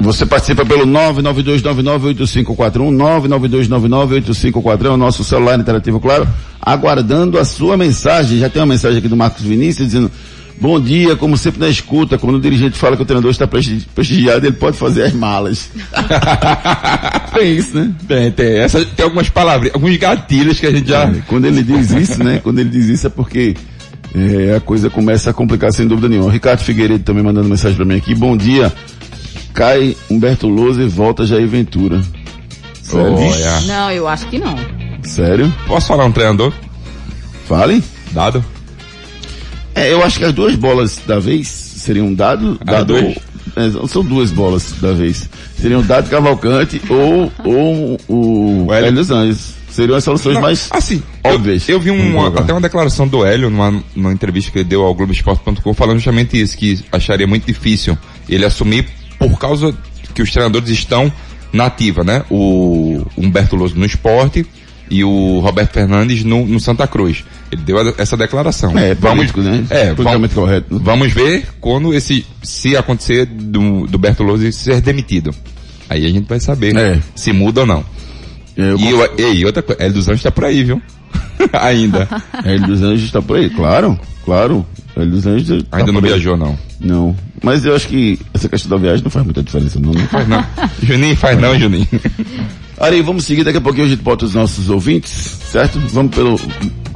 [0.00, 2.46] Você participa pelo 992998541,
[4.52, 6.26] 992998541, é o nosso celular interativo, claro,
[6.62, 8.38] aguardando a sua mensagem.
[8.38, 10.08] Já tem uma mensagem aqui do Marcos Vinícius dizendo,
[10.60, 13.86] bom dia, como sempre na escuta, quando o dirigente fala que o treinador está prestigi-
[13.94, 15.70] prestigiado, ele pode fazer as malas.
[17.34, 17.92] tem isso, né?
[18.06, 21.04] Tem, tem, essa, tem algumas palavras, alguns gatilhos que a gente já...
[21.04, 22.40] É, Quando ele diz isso, né?
[22.44, 23.54] Quando ele diz isso é porque
[24.14, 26.30] é, a coisa começa a complicar sem dúvida nenhuma.
[26.30, 28.14] Ricardo Figueiredo também mandando mensagem para mim aqui.
[28.14, 28.72] Bom dia.
[29.52, 32.00] Cai Humberto Lousa e volta Jair Ventura.
[32.82, 33.14] Sério?
[33.16, 33.60] Olha.
[33.66, 34.56] Não, eu acho que não.
[35.02, 35.52] Sério?
[35.66, 36.52] Posso falar um treinador?
[37.46, 37.82] Fale.
[38.12, 38.44] Dado?
[39.78, 44.30] É, eu acho que as duas bolas da vez seriam dado, dado é, são duas
[44.30, 45.28] bolas da vez.
[45.56, 48.92] Seriam dado Cavalcante ou, ou o O Hélio.
[48.92, 49.54] Dos Anjos.
[49.70, 51.68] Seriam as soluções Não, mais assim, óbvias.
[51.68, 54.82] Eu, eu vi uma, até uma declaração do Hélio numa, numa entrevista que ele deu
[54.82, 57.96] ao Globoesporte.com falando justamente isso, que acharia muito difícil
[58.28, 58.88] ele assumir
[59.18, 59.72] por causa
[60.14, 61.12] que os treinadores estão
[61.52, 62.24] na ativa, né?
[62.28, 64.44] O Humberto Lousa no esporte
[64.90, 67.24] e o Roberto Fernandes no, no Santa Cruz.
[67.50, 68.76] Ele deu a- essa declaração.
[68.78, 69.64] É, político, né?
[69.70, 70.78] É, vamos, correto.
[70.78, 75.34] vamos ver quando esse, se acontecer do, do Bertolozzi ser demitido.
[75.88, 76.98] Aí a gente vai saber É.
[77.14, 77.84] se muda ou não.
[78.56, 80.82] Eu E, eu, e outra coisa, Hélio dos Anjos tá por aí, viu?
[81.52, 82.08] Ainda.
[82.44, 84.66] Hélio dos Anjos está por aí, claro, claro.
[84.96, 86.06] Hélio dos Anjos tá Ainda não aí.
[86.06, 86.58] viajou, não.
[86.80, 87.16] Não.
[87.42, 89.92] Mas eu acho que essa questão da viagem não faz muita diferença, não.
[89.92, 90.06] né?
[90.10, 90.44] Faz não.
[90.82, 91.86] Juninho, faz não, Juninho.
[92.80, 95.10] Ari, vamos seguir, daqui a pouquinho a gente bota os nossos ouvintes,
[95.50, 95.80] certo?
[95.92, 96.38] Vamos pelo.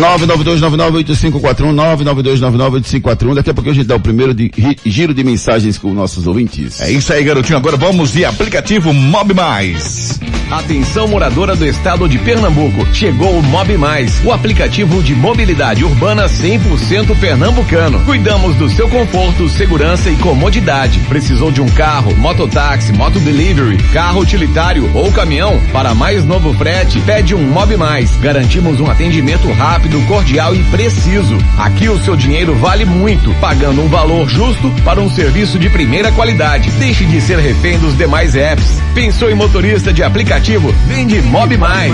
[0.00, 3.34] Um, 992998541, 992998541.
[3.34, 4.50] Daqui a pouquinho a gente dá o primeiro de-
[4.84, 6.80] giro de mensagens com nossos ouvintes.
[6.80, 7.58] É isso aí, garotinho.
[7.58, 10.18] Agora vamos de aplicativo Mob Mais.
[10.50, 12.84] Atenção moradora do estado de Pernambuco.
[12.92, 18.00] Chegou o Mob Mais, o aplicativo de mobilidade urbana 100% pernambucano.
[18.00, 20.98] Cuidamos do seu conforto, segurança e comodidade.
[21.08, 25.60] Precisou de um carro, mototáxi, motodelivery, carro utilitário ou caminhão?
[25.72, 28.16] Para mais novo frete, pede um Mob Mais.
[28.16, 31.36] Garantimos um atendimento rápido, cordial e preciso.
[31.58, 36.12] Aqui o seu dinheiro vale muito, pagando um valor justo para um serviço de primeira
[36.12, 36.70] qualidade.
[36.72, 38.80] Deixe de ser refém dos demais apps.
[38.94, 40.72] Pensou em motorista de aplicativo?
[40.86, 41.92] Vende Mob Mais.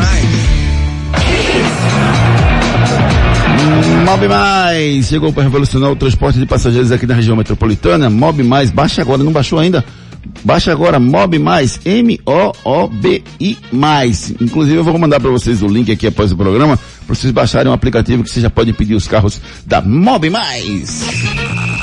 [4.05, 8.09] Mob Mais chegou para revolucionar o transporte de passageiros aqui na região metropolitana.
[8.09, 9.85] Mob Mais, baixa agora, não baixou ainda?
[10.45, 14.33] Baixa agora Mob Mais, M-O-O-B-I Mais.
[14.41, 17.71] Inclusive eu vou mandar para vocês o link aqui após o programa para vocês baixarem
[17.71, 21.03] um aplicativo que você já pode pedir os carros da Mob Mais.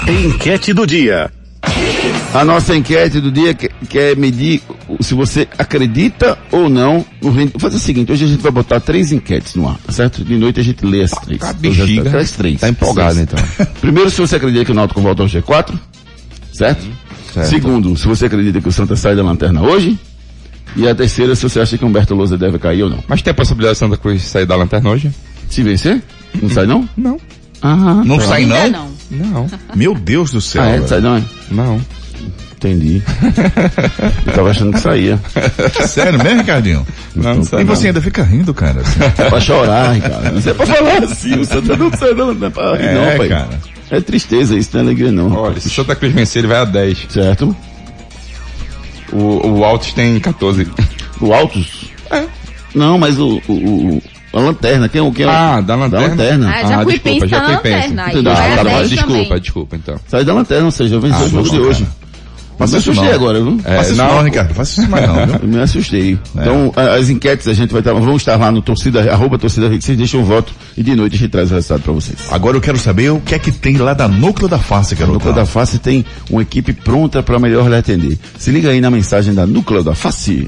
[0.08, 1.32] Enquete do dia.
[2.34, 4.62] A nossa enquete do dia que- quer medir
[5.00, 8.52] se você acredita ou não no rendi- Vou fazer o seguinte, hoje a gente vai
[8.52, 10.26] botar três enquetes no ar, tá certo?
[10.26, 11.40] De noite a gente lê as três.
[11.40, 11.86] Tá Os bexiga.
[11.86, 12.60] resultados, As três.
[12.60, 13.28] Tá empolgado, Seis.
[13.32, 13.66] então.
[13.80, 15.74] Primeiro, se você acredita que o Náutico volta ao G4,
[16.52, 16.86] certo?
[17.34, 17.48] Certo.
[17.50, 19.98] Segundo, se você acredita que o Santa sai da lanterna hoje.
[20.76, 23.04] E a terceira, se você acha que o Humberto Lousa deve cair ou não.
[23.08, 25.12] Mas tem a possibilidade de Santa Cruz sair da lanterna hoje?
[25.50, 26.02] Se vencer?
[26.42, 26.88] Não sai não?
[26.98, 27.20] Não.
[27.62, 28.90] Ah, Não sai Ainda não?
[29.12, 29.28] não.
[29.30, 29.50] Não.
[29.76, 30.64] Meu Deus do céu.
[30.64, 30.88] ah é?
[30.88, 31.24] Sai não, é?
[31.52, 31.80] Não.
[32.56, 33.04] Entendi.
[34.26, 35.20] Eu tava achando que saía.
[35.88, 36.88] Sério mesmo, Ricardinho?
[37.16, 37.88] Não, não sai E você não.
[37.90, 38.82] ainda fica rindo, cara.
[38.82, 39.00] assim.
[39.18, 40.32] É pra chorar, Ricardo.
[40.32, 42.94] Não é pra falar assim, o Santa não sai não, não é pra rir É,
[43.12, 43.28] não, pai.
[43.30, 43.50] cara.
[43.96, 45.32] É tristeza isso, não é alegria não.
[45.34, 47.06] Olha, se Santa Cruz vencer, ele vai a 10.
[47.10, 47.56] Certo?
[49.12, 50.68] O, o Altos tem 14.
[51.22, 51.86] O Altos?
[52.10, 52.26] É.
[52.74, 54.02] Não, mas o, o, o-
[54.34, 55.28] a lanterna, quem é o que é?
[55.30, 56.08] Ah, da lanterna.
[56.08, 56.48] Da lanterna.
[56.48, 59.40] Ah, lanterna, vai Ah, a tá, 10 mas desculpa, também.
[59.42, 60.00] desculpa então.
[60.08, 61.64] Sai da lanterna, ou seja, eu venci Ah, o jogo não, de cara.
[61.70, 61.88] hoje.
[62.64, 63.16] Mas me assustei não.
[63.16, 63.60] agora, viu?
[63.64, 64.16] É, Faça isso não.
[64.16, 64.54] não, Ricardo.
[64.54, 65.40] Faça isso mais não, viu?
[65.48, 66.14] Me assustei.
[66.38, 66.42] É.
[66.42, 69.98] Então, as enquetes a gente vai estar, vamos estar lá no torcida, arroba torcida vocês
[69.98, 72.18] deixam o voto e de noite a gente traz o resultado pra vocês.
[72.32, 75.14] Agora eu quero saber o que é que tem lá da Núcleo da Face, garoto.
[75.16, 78.18] Núcleo da Face tem uma equipe pronta para melhor lhe atender.
[78.38, 80.48] Se liga aí na mensagem da Núcleo da Face.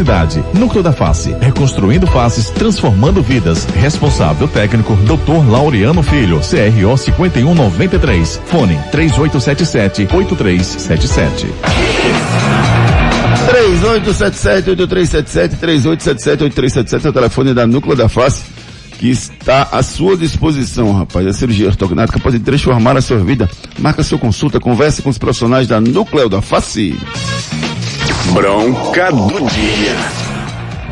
[0.53, 3.65] Núcleo da Face, reconstruindo faces, transformando vidas.
[3.75, 5.49] Responsável técnico, Dr.
[5.49, 8.41] Laureano Filho, CRO 5193.
[8.45, 11.47] Fone 3877 8377.
[13.51, 18.43] 3877-8377, 3877-8377 é o telefone da Núcleo da Face,
[18.97, 21.27] que está à sua disposição, rapaz.
[21.27, 23.49] A cirurgia ortognática pode transformar a sua vida.
[23.79, 26.97] Marca sua consulta, converse com os profissionais da Núcleo da Face.
[28.29, 29.95] Bronca do dia.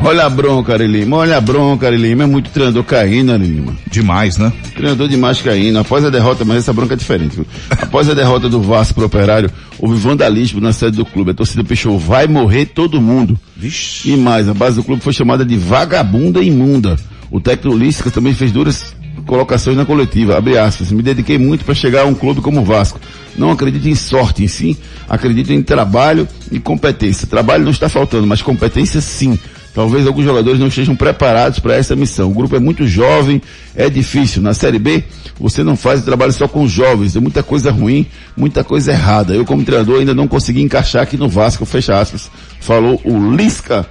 [0.02, 2.24] Olha a bronca, Ari Lima, olha a bronca, Ari Lima.
[2.24, 3.76] É muito treinador caindo, Ari Lima.
[3.90, 4.52] Demais, né?
[4.74, 5.78] Treinador demais caindo.
[5.78, 7.36] Após a derrota, mas essa bronca é diferente.
[7.36, 7.46] Viu?
[7.70, 11.30] Após a derrota do Vasco pro Operário, houve vandalismo na sede do clube.
[11.30, 13.38] A torcida pichou, vai morrer todo mundo.
[13.56, 14.10] Vixe.
[14.10, 16.96] E mais, a base do clube foi chamada de vagabunda imunda.
[17.30, 18.94] O técnico Lística também fez duras
[19.26, 22.64] colocações na coletiva, abre aspas, me dediquei muito para chegar a um clube como o
[22.64, 23.00] Vasco.
[23.36, 24.76] Não acredito em sorte em si,
[25.08, 27.26] acredito em trabalho e competência.
[27.26, 29.38] Trabalho não está faltando, mas competência sim.
[29.72, 32.30] Talvez alguns jogadores não estejam preparados para essa missão.
[32.30, 33.40] O grupo é muito jovem,
[33.76, 34.42] é difícil.
[34.42, 35.04] Na Série B,
[35.38, 39.32] você não faz o trabalho só com jovens, é muita coisa ruim, muita coisa errada.
[39.32, 42.30] Eu como treinador ainda não consegui encaixar aqui no Vasco, fecha aspas.
[42.60, 43.86] Falou o Lisca,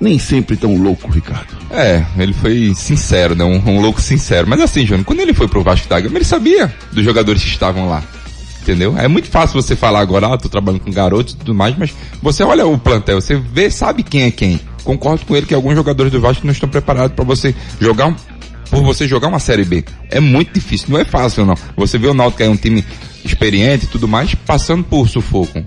[0.00, 1.56] nem sempre tão louco, Ricardo.
[1.70, 3.44] É, ele foi sincero, né?
[3.44, 4.46] Um, um louco sincero.
[4.48, 7.48] Mas assim, Júnior, quando ele foi pro Vasco da Gama, ele sabia dos jogadores que
[7.48, 8.02] estavam lá.
[8.62, 8.96] Entendeu?
[8.98, 11.94] É muito fácil você falar agora, ah, tô trabalhando com garotos e tudo mais, mas
[12.20, 14.60] você olha o plantel, você vê, sabe quem é quem.
[14.84, 18.14] Concordo com ele que alguns jogadores do Vasco não estão preparados para você jogar
[18.70, 19.84] por você jogar uma Série B.
[20.10, 21.54] É muito difícil, não é fácil não.
[21.76, 22.84] Você vê o Náutico é um time
[23.24, 25.62] experiente e tudo mais, passando por sufoco.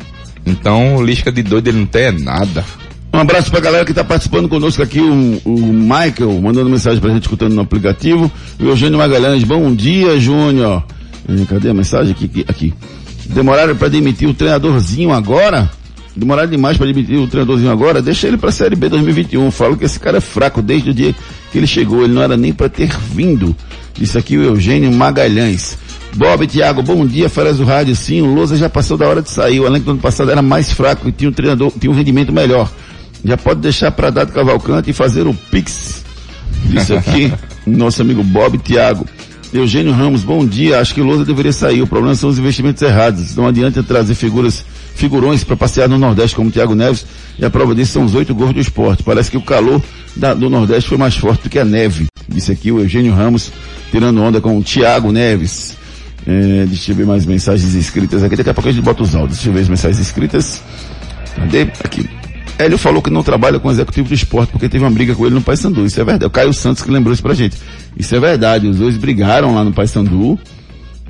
[0.46, 2.66] Então, o Lisca de doido ele não tem é nada.
[3.14, 7.10] Um abraço pra galera que tá participando conosco aqui, o, o Michael, mandando mensagem pra
[7.12, 8.32] gente, escutando no aplicativo.
[8.58, 10.84] E o Eugênio Magalhães, bom dia, Júnior.
[11.28, 12.12] Eh, Cadê a mensagem?
[12.14, 12.74] Aqui, aqui.
[13.26, 15.70] Demoraram pra demitir o treinadorzinho agora?
[16.16, 18.02] Demoraram demais pra demitir o treinadorzinho agora?
[18.02, 19.52] Deixa ele pra Série B 2021.
[19.52, 21.14] Falo que esse cara é fraco desde o dia
[21.52, 22.04] que ele chegou.
[22.04, 23.54] Ele não era nem pra ter vindo.
[24.00, 25.78] Isso aqui o Eugênio Magalhães.
[26.16, 27.96] Bob, Thiago, bom dia, Feras do Rádio.
[27.96, 29.60] Sim, o Lousa já passou da hora de sair.
[29.60, 32.32] O elenco do ano passado era mais fraco e tinha um treinador, tinha um rendimento
[32.34, 32.70] melhor.
[33.24, 36.04] Já pode deixar para Dado Cavalcante e fazer o Pix.
[36.74, 37.32] Isso aqui,
[37.66, 39.06] nosso amigo Bob Tiago.
[39.54, 40.80] Eugênio Ramos, bom dia.
[40.80, 41.82] Acho que Lousa deveria sair.
[41.82, 43.36] O problema são os investimentos errados.
[43.36, 44.64] Não adianta trazer figuras,
[44.96, 47.06] figurões para passear no Nordeste como Tiago Neves.
[47.38, 49.04] E a prova disso são os oito gols do esporte.
[49.04, 49.82] Parece que o calor
[50.16, 52.08] da, do Nordeste foi mais forte do que a neve.
[52.30, 53.52] Disse aqui o Eugênio Ramos,
[53.92, 55.76] tirando onda com o Tiago Neves.
[56.26, 58.38] É, deixa eu ver mais mensagens escritas aqui.
[58.38, 59.38] Daqui a pouco a gente bota os áudios.
[59.38, 60.62] Deixa eu ver as mensagens escritas.
[61.36, 61.64] Cadê?
[61.84, 62.21] Aqui.
[62.62, 65.26] Hélio falou que não trabalha com o executivo do esporte porque teve uma briga com
[65.26, 65.86] ele no Paysandu.
[65.86, 66.26] Isso é verdade.
[66.26, 67.58] O Caio Santos que lembrou isso pra gente.
[67.98, 68.68] Isso é verdade.
[68.68, 70.40] Os dois brigaram lá no Paysandu.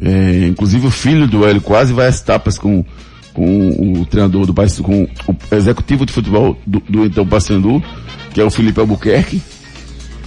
[0.01, 2.83] É, inclusive o filho do Hélio quase vai às tapas com,
[3.33, 7.83] com o treinador do Paysandu, com o executivo de futebol do, do então Paysandu,
[8.33, 9.41] que é o Felipe Albuquerque.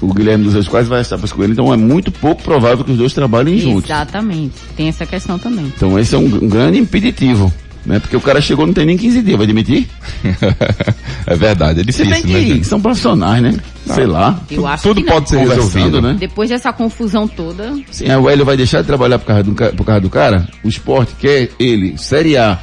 [0.01, 1.53] O Guilherme dos Reis quase vai às tapas com ele.
[1.53, 3.85] Então é muito pouco provável que os dois trabalhem juntos.
[3.85, 4.55] Exatamente.
[4.77, 5.73] Tem essa questão também.
[5.77, 7.53] Então esse é um, um grande impeditivo.
[7.87, 7.99] Né?
[7.99, 9.87] Porque o cara chegou não tem nem 15 dias, vai demitir?
[11.27, 12.65] é verdade, é Você difícil, tem que, né?
[12.65, 13.55] são profissionais, né?
[13.87, 14.41] Sei lá.
[14.51, 16.01] Eu acho Tudo pode ser resolvido.
[16.01, 16.17] né?
[16.19, 19.53] Depois dessa confusão toda, Sim, aí o Hélio vai deixar de trabalhar por causa do,
[19.53, 20.49] por causa do cara?
[20.65, 22.59] O esporte quer ele, Série A.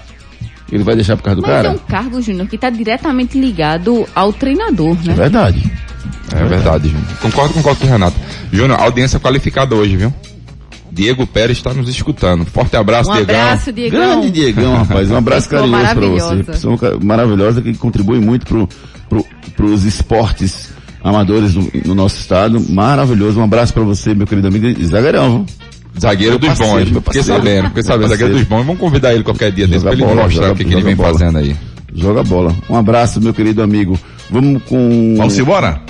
[0.72, 1.72] Ele vai deixar por causa do mas é cara?
[1.72, 5.14] um cargo, Júnior, que está diretamente ligado ao treinador, É né?
[5.14, 5.72] verdade.
[6.34, 7.08] É verdade, Júnior.
[7.22, 8.16] Concordo, concordo com o Renato.
[8.52, 10.14] Júnior, audiência qualificada hoje, viu?
[10.92, 12.46] Diego Pérez está nos escutando.
[12.46, 13.36] Forte abraço, Um Diegão.
[13.42, 14.00] abraço, Diegão.
[14.22, 15.10] Grande Diegão, rapaz.
[15.10, 16.44] Um abraço carinhoso pra você.
[16.44, 18.68] Pessoa maravilhosa que contribui muito pro,
[19.10, 19.26] pro,
[19.56, 20.70] pros esportes
[21.04, 22.60] amadores do, no nosso estado.
[22.70, 23.40] Maravilhoso.
[23.40, 24.68] Um abraço pra você, meu querido amigo.
[24.68, 25.46] E Zagueirão, viu?
[26.00, 27.04] Zagueiro Meu dos parceiro, bons.
[27.06, 28.10] Fiquei sabendo, fiquei sabendo.
[28.10, 28.66] Zagueiro dos bons.
[28.66, 30.84] Vamos convidar ele qualquer dia desse pra ele bola, mostrar joga- o que, que ele
[30.84, 31.12] vem bola.
[31.14, 31.56] fazendo aí.
[31.94, 32.56] Joga bola.
[32.70, 34.00] Um abraço, meu querido amigo.
[34.30, 35.16] Vamos com.
[35.18, 35.82] Vamos embora?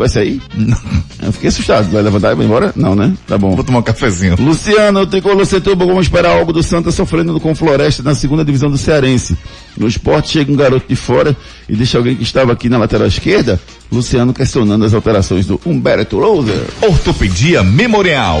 [0.00, 0.40] Vai sair?
[1.22, 1.90] Eu fiquei assustado.
[1.90, 2.72] Vai levantar e vai embora?
[2.74, 3.14] Não, né?
[3.26, 3.54] Tá bom.
[3.54, 4.34] Vou tomar um cafezinho.
[4.40, 8.78] Luciano, Tricolor Setúbal, vamos esperar algo do Santa sofrendo com Floresta na segunda divisão do
[8.78, 9.36] Cearense.
[9.76, 11.36] No esporte chega um garoto de fora
[11.68, 13.60] e deixa alguém que estava aqui na lateral esquerda,
[13.92, 16.64] Luciano questionando as alterações do Humberto Louser.
[16.80, 18.40] Ortopedia Memorial.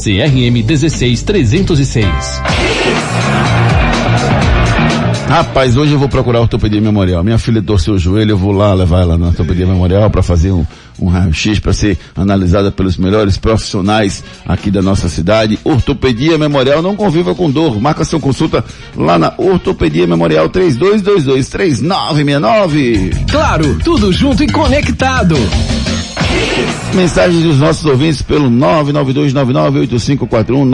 [0.00, 2.06] CRM 16306.
[5.28, 7.22] Rapaz, hoje eu vou procurar a ortopedia memorial.
[7.22, 10.50] Minha filha torceu o joelho, eu vou lá levar ela na ortopedia memorial para fazer
[10.50, 10.66] um,
[10.98, 15.58] um raio-x para ser analisada pelos melhores profissionais aqui da nossa cidade.
[15.62, 17.80] Ortopedia Memorial não conviva com dor.
[17.80, 18.64] Marca sua consulta
[18.96, 23.10] lá na Ortopedia Memorial 3222 3969.
[23.30, 25.36] Claro, tudo junto e conectado.
[26.94, 30.68] Mensagens dos nossos ouvintes pelo 992998541,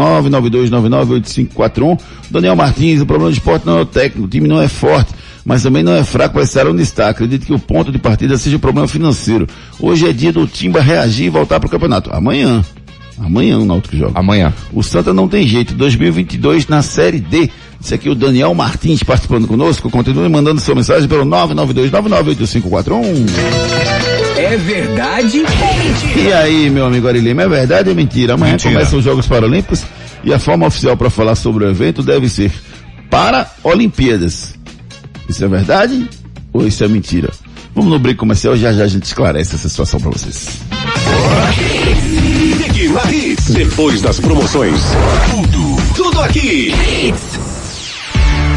[1.50, 2.00] 992998541.
[2.30, 5.12] Daniel Martins, o problema do esporte não é o técnico, o time não é forte,
[5.44, 7.10] mas também não é fraco para estar onde está.
[7.10, 9.46] Acredito que o ponto de partida seja o problema financeiro.
[9.78, 12.10] Hoje é dia do Timba reagir e voltar para o campeonato.
[12.12, 12.64] Amanhã.
[13.18, 14.18] Amanhã o Náutico joga.
[14.18, 14.52] Amanhã.
[14.72, 15.74] O Santa não tem jeito.
[15.74, 17.50] 2022 na Série D.
[17.80, 19.90] Isso aqui é o Daniel Martins participando conosco.
[19.90, 23.95] Continue mandando sua mensagem pelo 992998541.
[24.36, 26.20] É verdade ou mentira?
[26.20, 28.34] E aí, meu amigo Ari Lima, é verdade ou mentira?
[28.34, 28.74] Amanhã Mentira.
[28.74, 29.82] começam os Jogos Paralímpicos
[30.22, 32.52] e a forma oficial para falar sobre o evento deve ser
[33.10, 34.54] para Olimpíadas.
[35.28, 36.08] Isso é verdade
[36.52, 37.30] ou isso é mentira?
[37.74, 40.60] Vamos no break comercial já já a gente esclarece essa situação para vocês.
[43.50, 44.80] Depois das promoções.
[45.30, 46.72] Tudo, tudo aqui.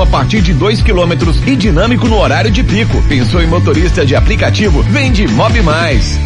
[0.00, 3.02] a partir de 2 quilômetros e dinâmico no horário de pico.
[3.08, 4.82] Pensou em motorista de aplicativo?
[4.82, 6.18] Vem de Mob Mais.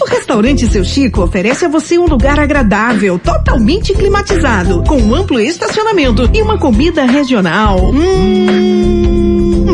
[0.00, 5.38] O restaurante Seu Chico oferece a você um lugar agradável, totalmente climatizado, com um amplo
[5.38, 7.90] estacionamento e uma comida regional.
[7.92, 9.19] Hum,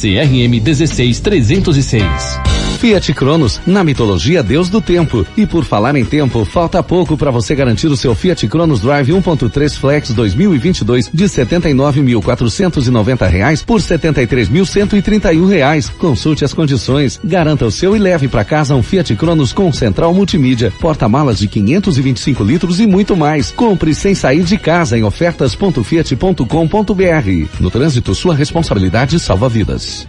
[0.00, 2.49] CRM 16306.
[2.80, 5.26] Fiat Cronos, na mitologia Deus do Tempo.
[5.36, 9.12] E por falar em tempo, falta pouco para você garantir o seu Fiat Cronos Drive
[9.12, 15.90] 1.3 Flex 2022 de 79.490 reais por 73.131 reais.
[15.90, 20.14] Consulte as condições, garanta o seu e leve para casa um Fiat Cronos com central
[20.14, 23.50] multimídia, porta-malas de 525 litros e muito mais.
[23.50, 27.60] Compre sem sair de casa em ofertas.fiat.com.br.
[27.60, 30.08] No trânsito, sua responsabilidade salva vidas.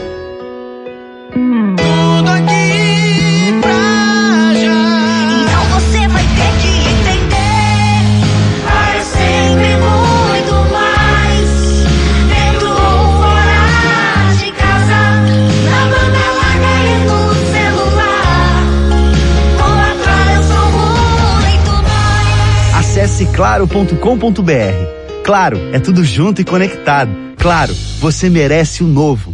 [23.41, 25.23] claro.com.br.
[25.23, 27.09] Claro, é tudo junto e conectado.
[27.37, 29.33] Claro, você merece o novo.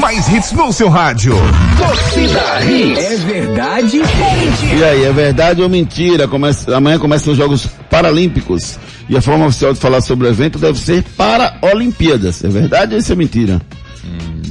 [0.00, 1.32] Mais hits no seu rádio.
[1.76, 2.98] Torcida Hits.
[2.98, 4.00] É verdade
[4.76, 6.26] E aí, é verdade ou mentira?
[6.26, 8.76] Começa, amanhã começam os Jogos Paralímpicos.
[9.08, 12.42] E a forma oficial de falar sobre o evento deve ser Paraolimpíadas.
[12.42, 13.60] É verdade ou isso é mentira?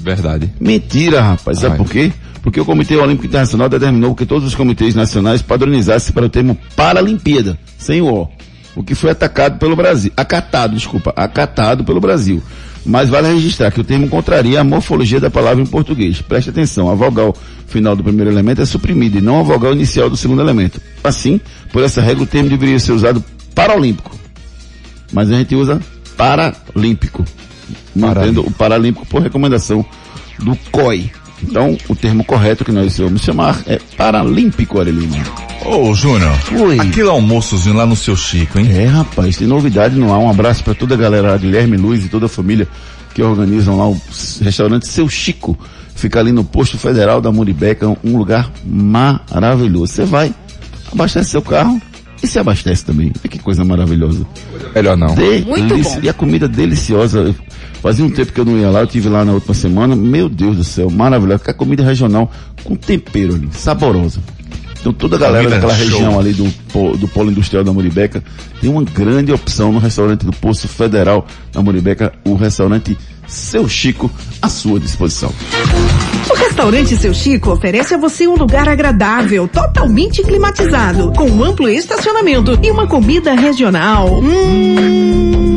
[0.08, 0.50] Verdade.
[0.58, 1.60] Mentira, rapaz.
[1.60, 1.78] Sabe Ai.
[1.78, 2.14] por quê?
[2.42, 6.58] Porque o Comitê Olímpico Internacional determinou que todos os comitês nacionais padronizassem para o termo
[6.78, 8.30] Paralimpíada, sem o O.
[8.74, 10.12] O que foi atacado pelo Brasil.
[10.16, 11.12] Acatado, desculpa.
[11.14, 12.42] Acatado pelo Brasil.
[12.86, 16.22] Mas vale registrar que o termo contraria a morfologia da palavra em português.
[16.22, 17.36] Preste atenção, a vogal
[17.68, 20.80] final do primeiro elemento é suprimida e não a vogal inicial do segundo elemento.
[21.04, 21.42] Assim,
[21.74, 23.22] por essa regra, o termo deveria ser usado
[23.54, 24.18] paralímpico.
[25.12, 25.82] Mas a gente usa
[26.16, 27.26] paralímpico.
[27.96, 29.86] Mantendo o paralímpico por recomendação
[30.40, 31.12] do COI.
[31.44, 35.16] Então, o termo correto que nós vamos chamar é paralímpico, Arelino.
[35.66, 36.32] Ô, Júnior.
[36.60, 36.80] Oi.
[36.80, 38.68] Aquele almoçozinho lá no seu Chico, hein?
[38.72, 40.20] É, rapaz, tem novidade no ar.
[40.20, 42.68] Um abraço para toda a galera, lá, Guilherme Luiz e toda a família
[43.14, 44.00] que organizam lá o
[44.42, 45.58] restaurante Seu Chico.
[45.96, 49.94] Fica ali no posto federal da Muribeca, um lugar maravilhoso.
[49.94, 50.34] Você vai,
[50.92, 51.82] abastece seu carro
[52.22, 53.12] e se abastece também.
[53.20, 54.26] Olha que coisa maravilhosa.
[54.74, 55.16] Melhor não.
[55.46, 56.00] Muito bom.
[56.02, 57.36] E a comida deliciosa.
[57.82, 59.96] Fazia um tempo que eu não ia lá, eu tive lá na última semana.
[59.96, 61.44] Meu Deus do céu, maravilhosa.
[61.44, 62.32] Que a comida regional
[62.64, 64.20] com tempero ali, saborosa.
[64.80, 65.86] Então toda a galera daquela show.
[65.86, 66.46] região ali do,
[66.98, 68.24] do Polo Industrial da Muribeca
[68.62, 72.98] tem uma grande opção no restaurante do Poço Federal da Muribeca, o restaurante
[73.28, 74.10] Seu Chico,
[74.42, 75.34] à sua disposição.
[76.30, 81.70] O restaurante Seu Chico oferece a você um lugar agradável, totalmente climatizado, com um amplo
[81.70, 84.20] estacionamento e uma comida regional.
[84.20, 85.57] Hum,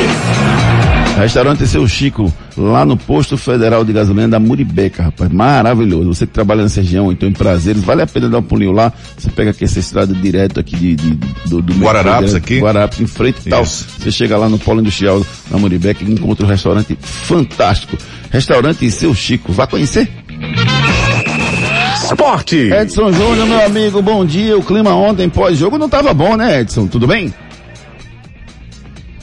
[1.21, 5.31] Restaurante Seu Chico, lá no posto federal de gasolina da Muribeca, rapaz.
[5.31, 6.07] Maravilhoso.
[6.13, 8.91] Você que trabalha nessa região, então em prazeres, vale a pena dar um pulinho lá.
[9.17, 11.15] Você pega aqui essa estrada direto aqui de, de-
[11.47, 12.59] do, do Guararapes direto, aqui?
[12.59, 13.63] Guararapes em frente e tal.
[13.63, 13.87] Isso.
[13.99, 17.97] Você chega lá no Polo Industrial da Muribeca e encontra um restaurante fantástico.
[18.29, 19.51] Restaurante Seu Chico.
[19.51, 20.09] Vá conhecer.
[22.03, 22.55] Esporte.
[22.57, 24.57] Edson Júnior, meu amigo, bom dia.
[24.57, 26.87] O clima ontem pós-jogo não estava bom, né, Edson?
[26.87, 27.33] Tudo bem?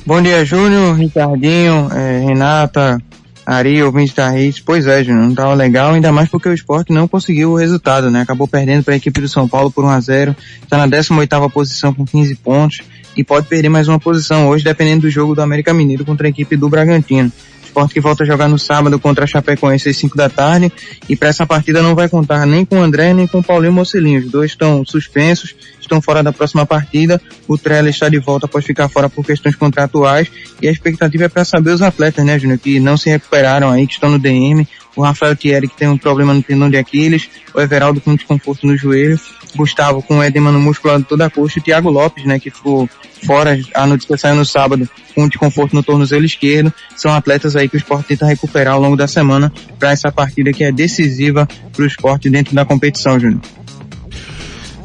[0.09, 2.99] Bom dia, Júnior, Ricardinho, eh, Renata,
[3.45, 4.59] Ari, ouvinte da Reis.
[4.59, 8.11] Pois é, Júnior, não tava legal, ainda mais porque o esporte não conseguiu o resultado,
[8.11, 8.23] né?
[8.23, 11.51] Acabou perdendo para a equipe do São Paulo por 1 a 0 Está na 18ª
[11.51, 12.81] posição com 15 pontos
[13.15, 16.31] e pode perder mais uma posição hoje, dependendo do jogo do América Mineiro contra a
[16.31, 17.31] equipe do Bragantino.
[17.63, 20.73] Esporte que volta a jogar no sábado contra a Chapecoense às 5 da tarde
[21.07, 23.75] e para essa partida não vai contar nem com o André nem com o Paulinho
[23.75, 24.21] Mocelinho.
[24.21, 25.55] Os dois estão suspensos,
[25.89, 27.21] estão fora da próxima partida.
[27.49, 30.31] O Trela está de volta após ficar fora por questões contratuais
[30.61, 33.87] e a expectativa é para saber os atletas, né, Júnior, que não se recuperaram aí,
[33.87, 34.67] que estão no DM.
[34.95, 38.67] O Rafael Thierry que tem um problema no tendão de Aquiles, o Everaldo com desconforto
[38.67, 39.19] no joelho,
[39.57, 42.89] Gustavo com edema no musculado toda a coxa o Thiago Lopes, né, que ficou
[43.25, 46.73] fora, a notícia saiu no sábado com desconforto no tornozelo esquerdo.
[46.97, 50.53] São atletas aí que o esporte tenta recuperar ao longo da semana para essa partida
[50.53, 53.41] que é decisiva para o esporte dentro da competição, Júnior.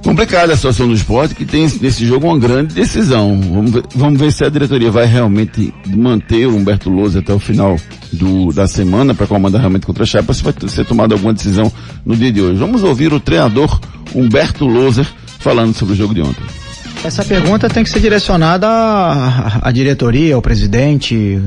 [0.04, 3.40] Complicada a situação do esporte, que tem nesse jogo uma grande decisão.
[3.40, 7.40] Vamos ver, vamos ver se a diretoria vai realmente manter o Humberto Lousa até o
[7.40, 7.78] final
[8.12, 11.72] do, da semana para comandar realmente contra a Chapa, se vai ser tomada alguma decisão
[12.06, 12.60] no dia de hoje.
[12.60, 13.80] Vamos ouvir o treinador
[14.14, 15.08] Humberto Louser
[15.40, 16.63] falando sobre o jogo de ontem.
[17.06, 21.38] Essa pergunta tem que ser direcionada à, diretoria, ao presidente.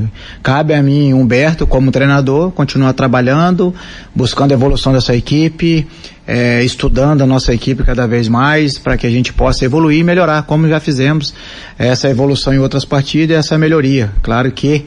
[0.42, 3.74] Cabe a mim, Humberto, como treinador, continuar trabalhando,
[4.14, 5.86] buscando a evolução dessa equipe,
[6.26, 10.04] eh, estudando a nossa equipe cada vez mais, para que a gente possa evoluir e
[10.04, 11.32] melhorar, como já fizemos
[11.78, 14.12] essa evolução em outras partidas essa melhoria.
[14.22, 14.84] Claro que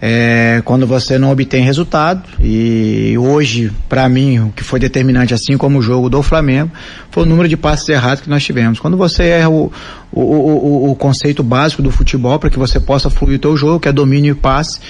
[0.00, 5.56] é, quando você não obtém resultado e hoje para mim o que foi determinante assim
[5.56, 6.70] como o jogo do Flamengo
[7.10, 8.78] foi o número de passes errados que nós tivemos.
[8.78, 9.72] Quando você erra o,
[10.12, 13.80] o, o, o conceito básico do futebol para que você possa fluir o teu jogo
[13.80, 14.80] que é domínio e passe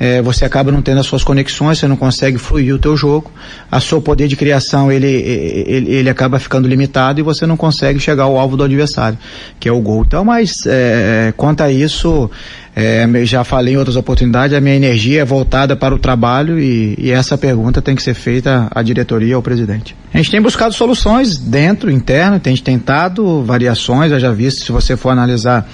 [0.00, 3.30] é, você acaba não tendo as suas conexões, você não consegue fluir o teu jogo,
[3.70, 8.00] a seu poder de criação ele, ele, ele acaba ficando limitado e você não consegue
[8.00, 9.18] chegar ao alvo do adversário,
[9.60, 10.02] que é o gol.
[10.06, 12.30] Então, mas é, quanto a isso,
[12.74, 16.94] é, já falei em outras oportunidades, a minha energia é voltada para o trabalho e,
[16.96, 19.94] e essa pergunta tem que ser feita à diretoria, ao presidente.
[20.14, 24.96] A gente tem buscado soluções dentro, interno, tem tentado variações, eu já visto, se você
[24.96, 25.68] for analisar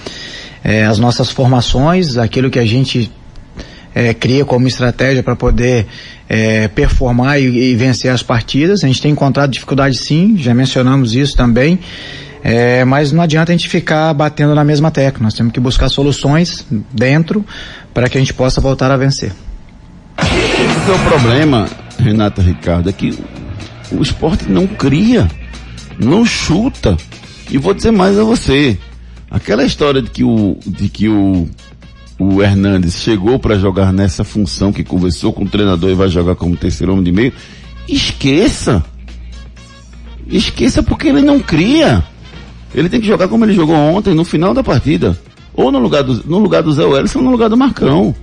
[0.64, 3.12] é, as nossas formações, aquilo que a gente
[3.96, 5.86] é, cria como estratégia para poder
[6.28, 8.84] é, performar e, e vencer as partidas.
[8.84, 11.78] A gente tem encontrado dificuldade sim, já mencionamos isso também.
[12.44, 15.22] É, mas não adianta a gente ficar batendo na mesma tecla.
[15.22, 17.42] Nós temos que buscar soluções dentro
[17.94, 19.32] para que a gente possa voltar a vencer.
[20.14, 21.66] Porque o problema,
[21.98, 23.18] Renata Ricardo, é que
[23.90, 25.26] o esporte não cria,
[25.98, 26.98] não chuta.
[27.50, 28.76] E vou dizer mais a você.
[29.30, 31.48] Aquela história de que o, de que o,
[32.18, 36.34] o Hernandes chegou para jogar nessa função que conversou com o treinador e vai jogar
[36.34, 37.32] como terceiro homem de meio,
[37.88, 38.84] esqueça.
[40.26, 42.02] Esqueça porque ele não cria.
[42.74, 45.18] Ele tem que jogar como ele jogou ontem, no final da partida.
[45.54, 48.14] Ou no lugar do, no lugar do Zé Welles ou no lugar do Marcão.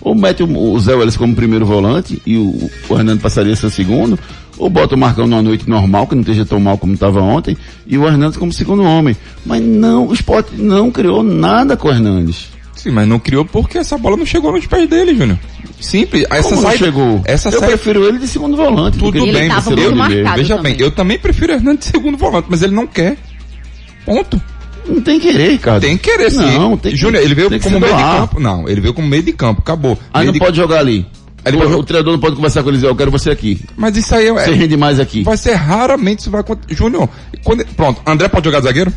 [0.00, 3.56] Ou mete o, o Zé Welles como primeiro volante e o, o Hernando passaria a
[3.56, 4.18] ser segundo.
[4.56, 7.56] Ou bota o Marcão numa noite normal, que não esteja tão mal como estava ontem,
[7.86, 9.16] e o Hernandes como segundo homem.
[9.44, 12.53] Mas não, o esporte não criou nada com o Hernandes.
[12.84, 15.38] Sim, mas não criou porque essa bola não chegou nos pés dele, Júnior.
[15.80, 16.26] Simples.
[16.30, 17.22] Essa Como saída, chegou?
[17.24, 18.98] Essa Eu saída- prefiro ele de segundo volante.
[18.98, 20.34] Tudo de bem, você, eu, de meio.
[20.34, 23.16] veja bem, eu também prefiro o Hernandes de segundo volante, mas ele não quer.
[24.04, 24.40] Ponto.
[24.86, 25.80] Não tem querer, Ricardo.
[25.80, 26.58] Tem que querer sim.
[26.58, 28.20] Não, tem que- Júnior, ele veio como meio de doar.
[28.20, 28.38] campo.
[28.38, 29.98] Não, ele veio como meio de campo, acabou.
[30.12, 31.06] Aí Meio não de- pode jogar ali.
[31.46, 33.60] Ele o, o treinador não pode conversar com ele eu quero você aqui.
[33.76, 34.32] Mas isso aí é.
[34.32, 35.22] Você rende mais aqui.
[35.22, 36.74] Vai ser raramente isso vai acontecer.
[36.74, 37.08] Júnior,
[37.42, 38.92] quando- pronto, André pode jogar zagueiro?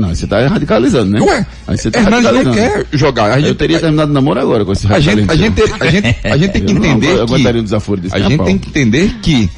[0.00, 1.20] Não, você tá radicalizando, né?
[1.20, 3.32] Ué, Aí você tá Hernandes não quer jogar.
[3.32, 5.56] A Eu gente, teria terminado o namoro agora com esse a gente, a radicalismo.
[5.56, 8.16] gente, a gente, a gente tem que Eu não entender eu que um desaforo desse
[8.16, 8.46] a gente pau.
[8.46, 9.50] tem que entender que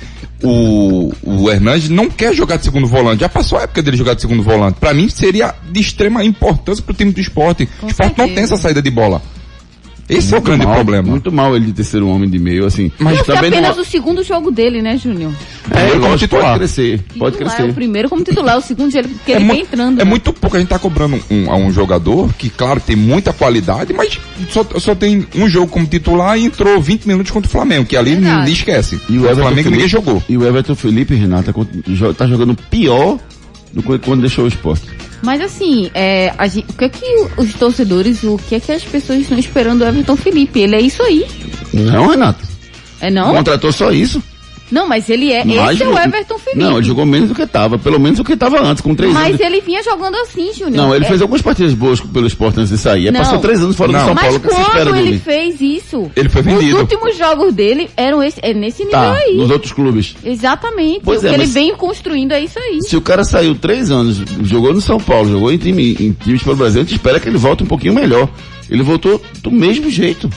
[0.42, 3.20] o, o Hernandes não quer jogar de segundo volante.
[3.20, 4.78] Já passou a época dele jogar de segundo volante.
[4.80, 7.68] Pra mim seria de extrema importância pro time do esporte.
[7.82, 9.22] o esporte não tem essa saída de bola.
[10.12, 11.08] Esse é o Muito grande mal, problema.
[11.08, 12.90] Muito mal ele de terceiro homem de meio, assim.
[12.98, 13.82] Mas Esse é também apenas não...
[13.82, 15.32] o segundo jogo dele, né, Júnior?
[15.70, 16.44] É, como lógico, titular.
[16.46, 17.70] pode crescer, pode Titular, crescer.
[17.70, 20.00] O primeiro como titular, o segundo ele, porque É ele vem entrando.
[20.00, 20.08] É né?
[20.10, 20.56] muito pouco.
[20.56, 24.18] A gente tá cobrando um, a um jogador que, claro, tem muita qualidade, mas
[24.50, 27.96] só, só tem um jogo como titular e entrou 20 minutos contra o Flamengo, que
[27.96, 29.00] ali ninguém esquece.
[29.08, 30.22] E o o Flamengo ninguém Felipe- jogou.
[30.28, 31.54] E o Everton Felipe, Renata,
[32.16, 33.18] tá jogando pior
[33.72, 34.84] do que quando deixou o esporte.
[35.22, 38.72] Mas assim, é, a gente- o que é que os torcedores, o que é que
[38.72, 40.60] as pessoas estão esperando do Everton Felipe?
[40.60, 41.24] Ele é isso aí.
[41.72, 42.44] Não, Renato.
[43.00, 43.32] É não?
[43.32, 44.22] Contratou só isso.
[44.72, 45.44] Não, mas ele é.
[45.44, 46.58] Mas esse é o não- Everton Felipe.
[46.62, 47.78] Não, ele jogou menos do que tava.
[47.78, 49.40] Pelo menos o que tava antes, com três Mas anos.
[49.40, 50.76] ele vinha jogando assim, Júnior.
[50.76, 53.02] Não, ele É- fez algumas partidas boas pelo esporte antes de sair.
[53.02, 53.20] Ele Não.
[53.20, 54.40] passou três anos fora do São Mas Paulo.
[54.40, 56.10] Que espera quando ele fez isso?
[56.16, 56.74] Ele foi vendido.
[56.76, 59.36] Os últimos jogos dele eram esse, é nesse nível Tá, aí.
[59.36, 60.16] nos outros clubes.
[60.24, 61.00] Exatamente.
[61.04, 62.80] Pois o que é, ele mas- vem construindo é isso aí.
[62.82, 66.42] Se o cara saiu três anos, jogou no São Paulo, jogou em, time, em times
[66.42, 68.28] pelo Brasil, a gente espera que ele volte um pouquinho melhor.
[68.70, 70.30] Ele voltou do mesmo jeito.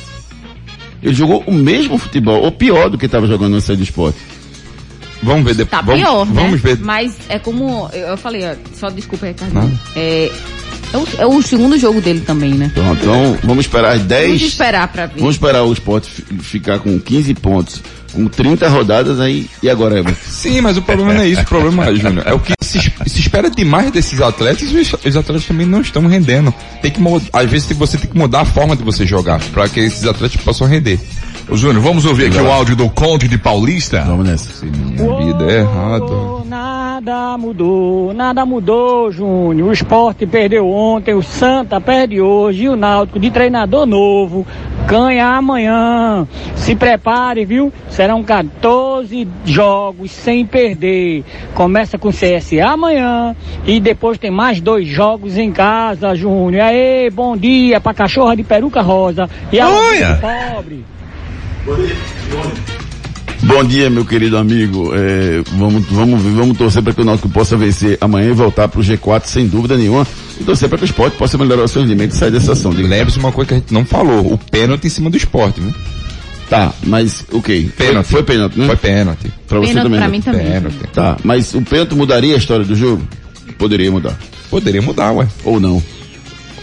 [1.05, 4.17] Ele jogou o mesmo futebol, ou pior do que estava jogando no Série do Esporte.
[5.23, 5.69] Vamos ver depois.
[5.69, 6.33] Tá vamos, pior, né?
[6.43, 6.79] Vamos ver.
[6.79, 9.79] Mas é como eu falei, ó, só desculpa aí, Carlinhos.
[9.95, 10.31] É,
[10.93, 12.69] é, o, é o segundo jogo dele também, né?
[12.73, 14.25] Pronto, então vamos esperar as 10.
[14.27, 15.19] Vamos esperar pra ver.
[15.19, 17.81] Vamos esperar o Esporte fi- ficar com 15 pontos,
[18.13, 19.47] com 30 rodadas aí.
[19.63, 20.19] E agora, Everton?
[20.27, 21.41] Sim, mas o problema não é isso.
[21.41, 25.17] O problema, Júnior, é o que se, se espera demais desses atletas e os, os
[25.17, 26.53] atletas também não estão rendendo.
[26.81, 29.67] Tem que mudar, às vezes você tem que mudar a forma de você jogar para
[29.67, 30.99] que esses atletas possam render.
[31.47, 34.01] Ô Júnior, vamos ouvir aqui o áudio do Conde de Paulista?
[34.01, 34.65] Vamos nessa.
[34.65, 36.05] Minha vida é errada.
[36.45, 39.69] Nada mudou, nada mudou, Júnior.
[39.69, 44.45] O esporte perdeu ontem, o Santa perde hoje, e o Náutico de treinador novo
[44.85, 46.27] ganha amanhã.
[46.55, 47.71] Se prepare, viu?
[47.89, 51.23] Serão 14 jogos sem perder.
[51.53, 56.63] Começa com o CSA amanhã e depois tem mais dois jogos em casa, Júnior.
[56.63, 59.67] Aê, bom dia pra cachorra de peruca rosa e a
[60.55, 60.85] pobre.
[63.45, 64.91] Bom dia, meu querido amigo.
[64.95, 68.79] É, vamos, vamos, vamos torcer para que o Náutico possa vencer amanhã e voltar para
[68.79, 70.05] o G4 sem dúvida nenhuma.
[70.41, 72.71] E torcer para que o esporte possa melhorar os seus limites e sair dessa ação.
[72.71, 75.73] Lembre-se uma coisa que a gente não falou: o pênalti em cima do esporte, viu?
[76.49, 77.69] Tá, mas o okay.
[77.77, 78.07] Pênalti.
[78.07, 78.65] Foi, foi pênalti, né?
[78.65, 79.33] Foi pênalti.
[79.47, 79.99] Pra você Pênalti também.
[79.99, 80.11] pra né?
[80.11, 80.45] mim também.
[80.45, 80.77] Pênalti.
[80.91, 83.07] Tá, mas o pênalti mudaria a história do jogo?
[83.59, 84.17] Poderia mudar.
[84.49, 85.27] Poderia mudar, ué.
[85.43, 85.81] Ou não.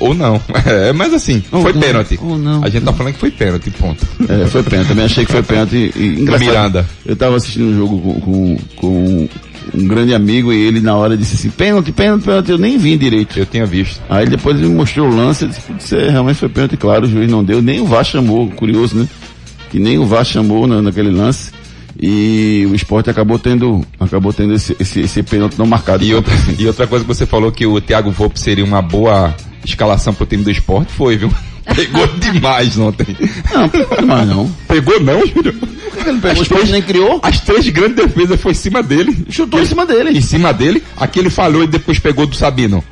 [0.02, 0.40] Ou não.
[0.66, 1.80] É, mas assim, Ou foi não.
[1.80, 2.18] pênalti.
[2.20, 2.62] Ou não.
[2.64, 4.06] A gente tá falando que foi pênalti, ponto.
[4.28, 4.88] É, foi pênalti.
[4.88, 5.92] Também achei que foi pênalti.
[5.94, 6.86] E, engraçado, Miranda.
[7.06, 9.28] Eu tava assistindo um jogo com, com, com
[9.74, 12.50] um grande amigo e ele na hora disse assim, pênalti, pênalti, pênalti.
[12.50, 13.38] Eu nem vi direito.
[13.38, 14.00] Eu tinha visto.
[14.10, 17.04] Aí depois ele me mostrou o lance, eu disse, "Putz, é, realmente foi pênalti, claro,
[17.06, 19.08] o juiz não deu, nem o VAR chamou, curioso, né?
[19.70, 21.52] Que nem o VAR chamou na, naquele lance.
[22.00, 26.02] E o esporte acabou tendo, acabou tendo esse, esse, esse pênalti não marcado.
[26.02, 29.34] E outra, e outra coisa que você falou que o Thiago Volpe seria uma boa
[29.64, 31.32] escalação pro time do esporte, foi, viu?
[31.76, 33.16] Pegou demais ontem.
[33.54, 34.52] Não, pegou demais não.
[34.66, 35.54] Pegou não, Júlio?
[36.04, 37.20] Ele pegou, o esporte nem criou.
[37.22, 39.24] As três grandes defesas foi em cima dele.
[39.30, 40.10] Chutou em cima dele.
[40.10, 42.82] Em cima dele, aquele falhou e depois pegou do Sabino.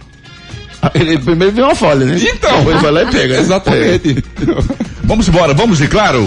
[0.94, 2.16] Ele primeiro viu uma falha, né?
[2.16, 2.58] Então.
[2.58, 3.34] Depois vai lá e pega.
[3.34, 3.40] né?
[3.42, 4.24] Exatamente.
[5.02, 6.26] Vamos embora, vamos de claro.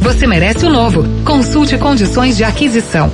[0.00, 1.04] você merece o novo.
[1.24, 3.12] Consulte condições de aquisição.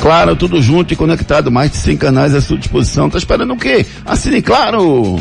[0.00, 3.08] Claro, tudo junto e conectado, mais de 100 canais à sua disposição.
[3.08, 3.86] Tá esperando o quê?
[4.04, 5.16] Assine Claro!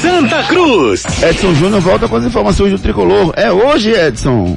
[0.00, 1.04] Santa Cruz.
[1.22, 3.32] Edson Júnior volta com as informações do Tricolor.
[3.36, 4.56] É hoje, Edson.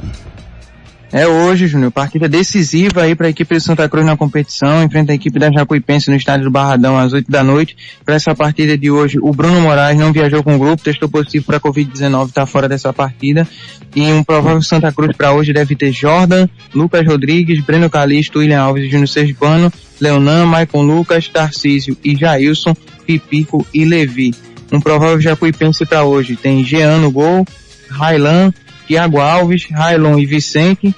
[1.13, 1.91] É hoje, Júnior.
[1.91, 4.81] Partida decisiva aí para a equipe de Santa Cruz na competição.
[4.81, 7.75] Enfrenta a equipe da Jacuipense no estádio do Barradão às 8 da noite.
[8.05, 11.47] Para essa partida de hoje, o Bruno Moraes não viajou com o grupo, testou positivo
[11.47, 13.45] para Covid-19, está fora dessa partida.
[13.93, 18.61] E um provável Santa Cruz para hoje deve ter Jordan, Lucas Rodrigues, Breno Calixto, William
[18.61, 22.73] Alves Júnior Sergipano, Leonan, Maicon Lucas, Tarcísio e Jailson,
[23.05, 24.33] Pipico e Levi.
[24.71, 27.45] Um provável Jacuipense para hoje tem Jean no gol,
[27.89, 28.53] Railan,
[28.91, 30.93] Thiago Alves, Railon e Vicente,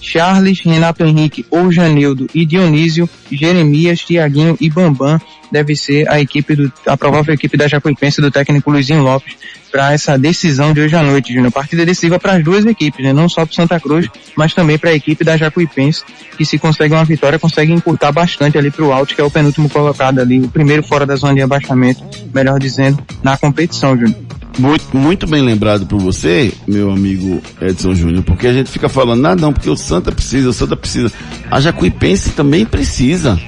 [0.00, 5.20] Charles, Renato Henrique ou Janildo e Dionísio, Jeremias, Tiaguinho e Bambam
[5.52, 9.36] deve ser a equipe do, a provável equipe da Jacuipense do técnico Luizinho Lopes
[9.70, 11.52] para essa decisão de hoje à noite, Júnior.
[11.52, 13.12] Partida decisiva para as duas equipes, né?
[13.12, 16.02] Não só para Santa Cruz, mas também para a equipe da Jacuipense,
[16.38, 19.30] que se consegue uma vitória, consegue encurtar bastante ali para o Alto, que é o
[19.30, 24.16] penúltimo colocado ali, o primeiro fora da zona de abaixamento, melhor dizendo, na competição, Júnior.
[24.58, 29.26] Muito, muito bem lembrado por você, meu amigo Edson Júnior, porque a gente fica falando,
[29.26, 31.12] ah não, porque o Santa precisa, o Santa precisa.
[31.50, 33.38] A Jacuipense também precisa.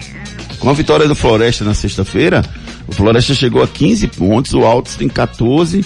[0.59, 2.45] Com a vitória do Floresta na sexta-feira,
[2.89, 5.85] o Floresta chegou a 15 pontos, o Altos tem 14,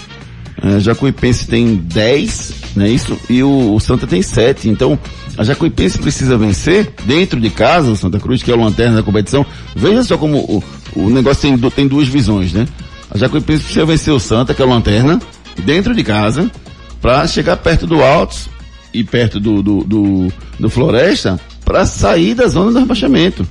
[0.61, 3.17] a Jacuipense tem 10, não é isso?
[3.29, 4.69] E o, o Santa tem 7.
[4.69, 4.97] Então,
[5.37, 9.03] a Jacuipense precisa vencer dentro de casa, o Santa Cruz, que é o lanterna da
[9.03, 9.45] competição.
[9.75, 10.63] Veja só como o,
[10.95, 12.67] o negócio tem, tem duas visões, né?
[13.11, 15.19] A Jacuipense precisa vencer o Santa, que é o lanterna,
[15.63, 16.49] dentro de casa,
[17.01, 18.47] para chegar perto do Altos
[18.93, 23.47] e perto do, do, do, do Floresta para sair da zona do rebaixamento.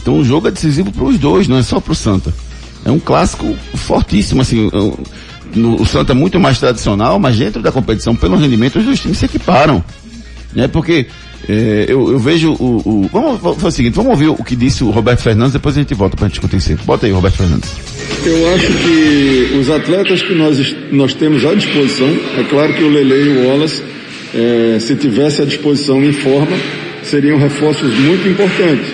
[0.00, 2.32] Então o jogo é decisivo para os dois, não é só para o Santa.
[2.84, 4.68] É um clássico fortíssimo, assim.
[4.68, 9.18] o Santa é muito mais tradicional, mas dentro da competição, pelo rendimento, os dois times
[9.18, 9.82] se equiparam.
[10.52, 10.66] Né?
[10.68, 11.06] Porque
[11.48, 14.84] é, eu, eu vejo o, o- Vamos fazer o seguinte, vamos ouvir o que disse
[14.84, 16.76] o Roberto Fernandes, depois a gente volta para discutir isso.
[16.84, 17.70] Bota aí, Roberto Fernandes.
[18.24, 22.88] Eu acho que os atletas que nós, nós temos à disposição, é claro que o
[22.88, 23.82] Lele e o Wallace,
[24.34, 26.56] eh, se tivesse à disposição em forma,
[27.02, 28.86] seriam reforços muito importantes.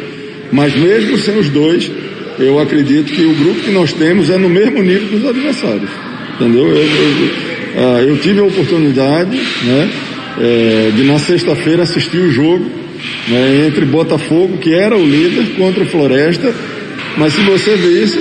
[0.50, 1.90] Mas mesmo sem os dois,
[2.38, 5.90] eu acredito que o grupo que nós temos é no mesmo nível dos adversários.
[6.36, 6.66] Entendeu?
[6.68, 7.30] Eu, eu-
[7.76, 9.90] ah, eu tive a oportunidade, né,
[10.40, 12.64] eh, de na sexta-feira assistir o jogo
[13.28, 16.52] né, entre Botafogo, que era o líder, contra o Floresta.
[17.16, 18.20] Mas se você visse,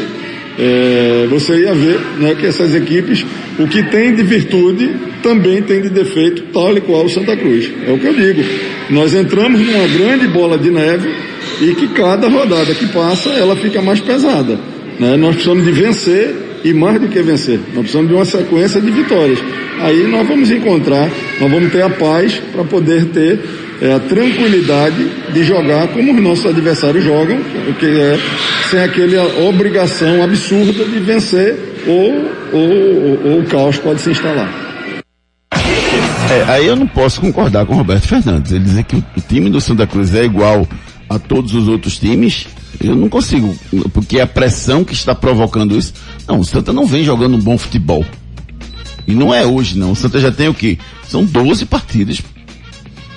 [0.60, 3.26] é, você ia ver né, que essas equipes,
[3.60, 4.90] o que tem de virtude,
[5.22, 7.70] também tem de defeito, tal e qual o Santa Cruz.
[7.88, 8.44] É o que eu digo.
[8.90, 11.10] Nós entramos numa grande bola de neve
[11.62, 14.60] e que cada rodada que passa, ela fica mais pesada.
[15.00, 15.16] né?
[15.18, 16.36] Nós precisamos de vencer
[16.70, 17.60] e mais do que vencer.
[17.74, 19.40] Nós precisamos de uma sequência de vitórias.
[19.80, 21.10] Aí nós vamos encontrar,
[21.40, 23.40] nós vamos ter a paz para poder ter
[23.82, 27.40] é, a tranquilidade de jogar como os nossos adversários jogam,
[27.80, 28.20] que é
[28.70, 31.56] sem aquela obrigação absurda de vencer
[31.88, 34.68] ou, ou, ou, ou o caos pode se instalar.
[36.30, 38.52] É, aí eu não posso concordar com o Roberto Fernandes.
[38.52, 40.68] Ele dizer que o, time do Santa Cruz é igual
[41.10, 42.48] a todos os outros times,
[42.84, 43.56] eu não consigo,
[43.94, 45.94] porque a pressão que está provocando isso.
[46.28, 48.06] Não, o Santa não vem jogando um bom futebol.
[49.08, 49.92] E não é hoje, não.
[49.92, 50.78] O Santa já tem o quê?
[51.08, 52.22] São 12 partidas.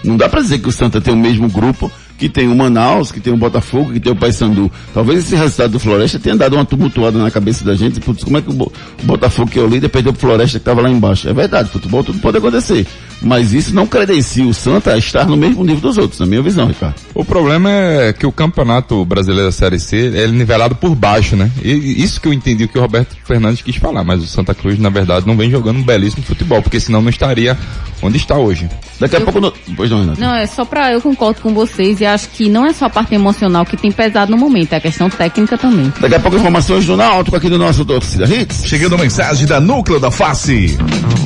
[0.04, 3.10] Não dá pra dizer que o Santa tem o mesmo grupo que tem o Manaus,
[3.10, 4.70] que tem o Botafogo, que tem o Paysandu.
[4.94, 7.98] Talvez esse resultado do Floresta tenha dado uma tumultuada na cabeça da gente.
[7.98, 8.70] Putz, como é que o, Bo-
[9.02, 11.28] o Botafogo, que é o líder, perdeu pro Floresta que estava lá embaixo?
[11.28, 12.86] É verdade, futebol tudo pode acontecer.
[13.22, 16.42] Mas isso não credencia o Santa a estar no mesmo nível dos outros, na minha
[16.42, 16.94] visão, Ricardo.
[17.14, 21.50] O problema é que o campeonato brasileiro da Série C é nivelado por baixo, né?
[21.62, 24.54] E isso que eu entendi o que o Roberto Fernandes quis falar, mas o Santa
[24.54, 27.58] Cruz, na verdade, não vem jogando um belíssimo futebol, porque senão não estaria
[28.02, 28.68] onde está hoje.
[28.98, 29.40] Daqui a pouco...
[29.40, 29.52] Não...
[29.76, 30.20] Pois não, Renato.
[30.20, 30.92] Não, é só pra.
[30.92, 33.92] Eu concordo com vocês e acho que não é só a parte emocional que tem
[33.92, 35.92] pesado no momento, é a questão técnica também.
[36.00, 38.64] Daqui a pouco informações do Náutico aqui do nosso Torcida Hits.
[38.64, 40.78] Chegando mensagem da Núcleo da Face.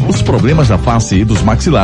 [0.08, 1.83] Os problemas da face e dos maxilares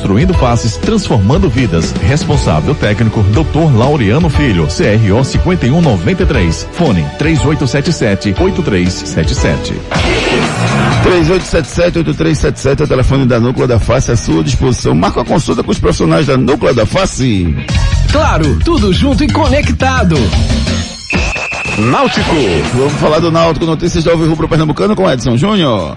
[0.00, 1.92] reconstruindo faces, transformando vidas.
[2.02, 3.76] Responsável técnico, Dr.
[3.76, 6.68] Laureano Filho, CRO 5193.
[6.72, 9.74] Fone 3877 8377.
[11.04, 14.94] 3877-8377 é o telefone da Núcleo da Face à sua disposição.
[14.94, 17.54] Marca a consulta com os profissionais da Núcleo da Face.
[18.10, 20.16] Claro, tudo junto e conectado.
[21.78, 22.34] Náutico.
[22.74, 25.96] Vamos falar do Náutico, notícias do Alvo Rubro Pernambucano com Edson Júnior.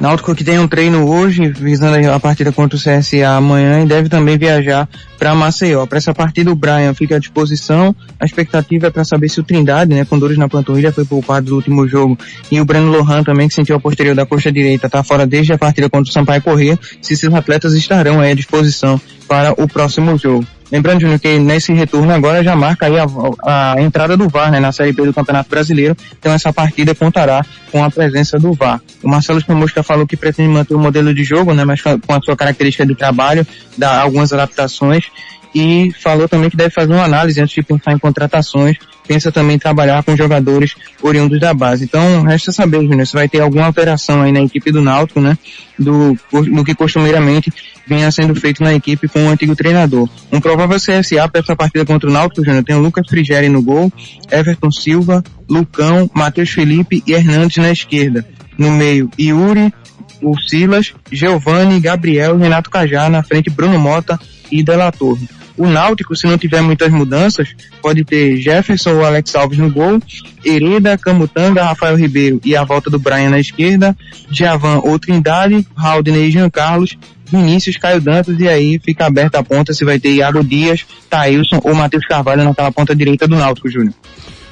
[0.00, 4.08] Náutico que tem um treino hoje, visando a partida contra o CSA amanhã e deve
[4.08, 4.88] também viajar
[5.18, 5.84] para Maceió.
[5.84, 7.94] Para essa partida o Brian fica à disposição.
[8.18, 11.48] A expectativa é para saber se o Trindade, né, com dores na panturrilha, foi poupado
[11.48, 12.18] do último jogo.
[12.50, 15.52] E o Breno Lohan também, que sentiu a posterior da coxa direita, está fora desde
[15.52, 16.78] a partida contra o Sampaio Corrêa.
[17.02, 18.98] Se esses atletas estarão à disposição
[19.28, 20.46] para o próximo jogo.
[20.70, 24.60] Lembrando, Júnior, que nesse retorno agora já marca aí a, a entrada do VAR, né,
[24.60, 25.96] na Série B do Campeonato Brasileiro.
[26.18, 28.80] Então essa partida contará com a presença do VAR.
[29.02, 32.20] O Marcelo Chamusca falou que pretende manter o modelo de jogo, né, mas com a
[32.20, 33.46] sua característica de trabalho,
[33.76, 35.06] dá algumas adaptações
[35.54, 38.76] e falou também que deve fazer uma análise antes de pensar em contratações,
[39.06, 41.84] pensa também em trabalhar com jogadores oriundos da base.
[41.84, 45.36] Então, resta saber, Júnior, se vai ter alguma alteração aí na equipe do Náutico, né,
[45.78, 47.52] do, do que costumeiramente
[47.86, 50.08] vinha sendo feito na equipe com o antigo treinador.
[50.30, 53.60] Um provável CSA para essa partida contra o Náutico, Júnior, tem o Lucas Frigeri no
[53.60, 53.92] gol,
[54.30, 58.24] Everton Silva, Lucão, Matheus Felipe e Hernandes na esquerda.
[58.56, 59.72] No meio, Yuri,
[60.22, 64.20] o Silas, Giovanni, Gabriel e Renato Cajá na frente, Bruno Mota
[64.52, 65.39] e Della Torre.
[65.56, 70.00] O Náutico, se não tiver muitas mudanças, pode ter Jefferson ou Alex Alves no gol,
[70.44, 73.96] Hereda, Camutanga, Rafael Ribeiro e a volta do Brian na esquerda,
[74.30, 76.96] Javan ou Trindade, Haldney e Jean Carlos,
[77.30, 81.60] Vinícius, Caio Dantas e aí fica aberta a ponta se vai ter Iago Dias, Thailson
[81.62, 83.94] ou Matheus Carvalho naquela ponta direita do Náutico, Júnior.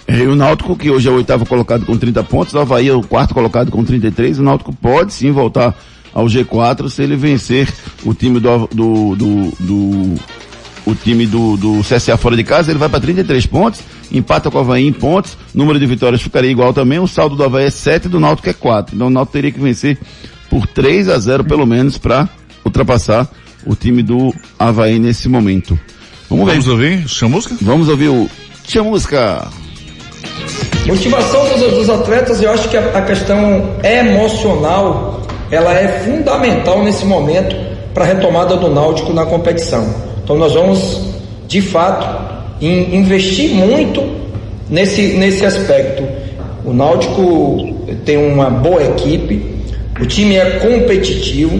[0.06, 2.92] É, o Náutico, que hoje é o oitavo colocado com 30 pontos, o Havaí é
[2.94, 5.74] o quarto colocado com 33, o Náutico pode sim voltar
[6.14, 7.68] ao G4 se ele vencer
[8.04, 10.14] o time do, do, do, do
[10.88, 13.80] o time do, do CSA fora de casa, ele vai para 33 pontos,
[14.10, 17.44] empata com o Havaí em pontos, número de vitórias ficaria igual também, o saldo do
[17.44, 18.94] Havaí é 7 e do Náutico é 4.
[18.94, 19.98] Então o Náutico teria que vencer
[20.48, 22.26] por 3 a 0 pelo menos para
[22.64, 23.28] ultrapassar
[23.66, 25.78] o time do Havaí nesse momento.
[26.30, 26.52] Vamos ver.
[26.52, 27.08] Vamos ouvir?
[27.08, 27.56] Chama música?
[27.60, 28.28] Vamos ouvir o
[28.66, 29.46] Chamusca.
[30.86, 37.04] Motivação dos, dos atletas, eu acho que a, a questão emocional, ela é fundamental nesse
[37.04, 37.54] momento
[37.92, 40.07] para a retomada do Náutico na competição.
[40.28, 41.00] Então nós vamos,
[41.46, 42.06] de fato,
[42.60, 44.06] in- investir muito
[44.68, 46.04] nesse, nesse aspecto.
[46.66, 47.74] O Náutico
[48.04, 49.42] tem uma boa equipe,
[49.98, 51.56] o time é competitivo,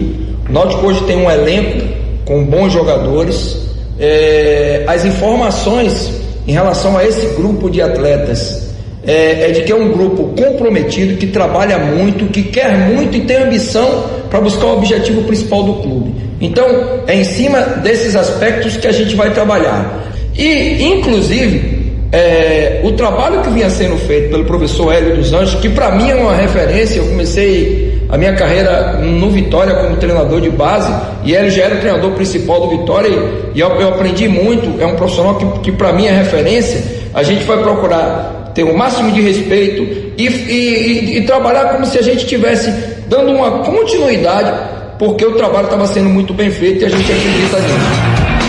[0.47, 1.83] o Náutico hoje tem um elenco
[2.25, 3.57] com bons jogadores.
[3.99, 6.11] É, as informações
[6.47, 8.69] em relação a esse grupo de atletas
[9.03, 13.21] é, é de que é um grupo comprometido, que trabalha muito, que quer muito e
[13.21, 16.18] tem ambição para buscar o objetivo principal do clube.
[16.41, 16.65] Então,
[17.07, 20.05] é em cima desses aspectos que a gente vai trabalhar.
[20.37, 21.79] E, inclusive,
[22.11, 26.09] é, o trabalho que vinha sendo feito pelo professor Hélio dos Anjos, que para mim
[26.09, 30.91] é uma referência, eu comecei a minha carreira no Vitória como treinador de base,
[31.23, 33.09] e ele já era o treinador principal do Vitória,
[33.53, 36.81] e eu, eu aprendi muito, é um profissional que, que para mim é referência.
[37.13, 39.83] A gente vai procurar ter o máximo de respeito
[40.17, 42.71] e, e- e- e trabalhar como se a gente estivesse
[43.07, 44.51] dando uma continuidade,
[44.99, 48.39] porque o trabalho estava sendo muito bem feito e a gente acredita nisso.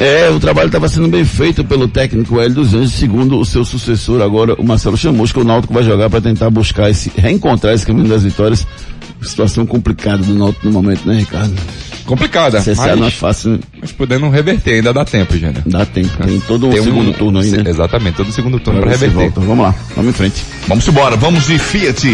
[0.00, 3.64] É, o trabalho estava sendo bem feito pelo técnico Hélio dos Anjos, segundo o seu
[3.64, 7.86] sucessor agora, o Marcelo Chamusca, o Náutico vai jogar para tentar buscar esse, reencontrar esse
[7.86, 8.66] caminho das vitórias.
[9.22, 11.54] Situação complicada do Náutico no momento, né, Ricardo?
[12.04, 12.60] Complicada.
[12.60, 13.58] CSA mas- não é fácil, né?
[13.80, 15.62] Mas podendo reverter, ainda dá tempo, Júnior.
[15.64, 16.10] Dá tempo.
[16.24, 17.64] Tem todo o Tem um- segundo turno aí, né?
[17.70, 19.30] Exatamente, todo o segundo turno Pra para reverter.
[19.30, 19.40] volta.
[19.40, 20.44] Vamos lá, vamos em frente.
[20.68, 22.06] Vamos embora, vamos de Fiat.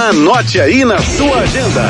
[0.00, 1.82] Anote aí na sua agenda.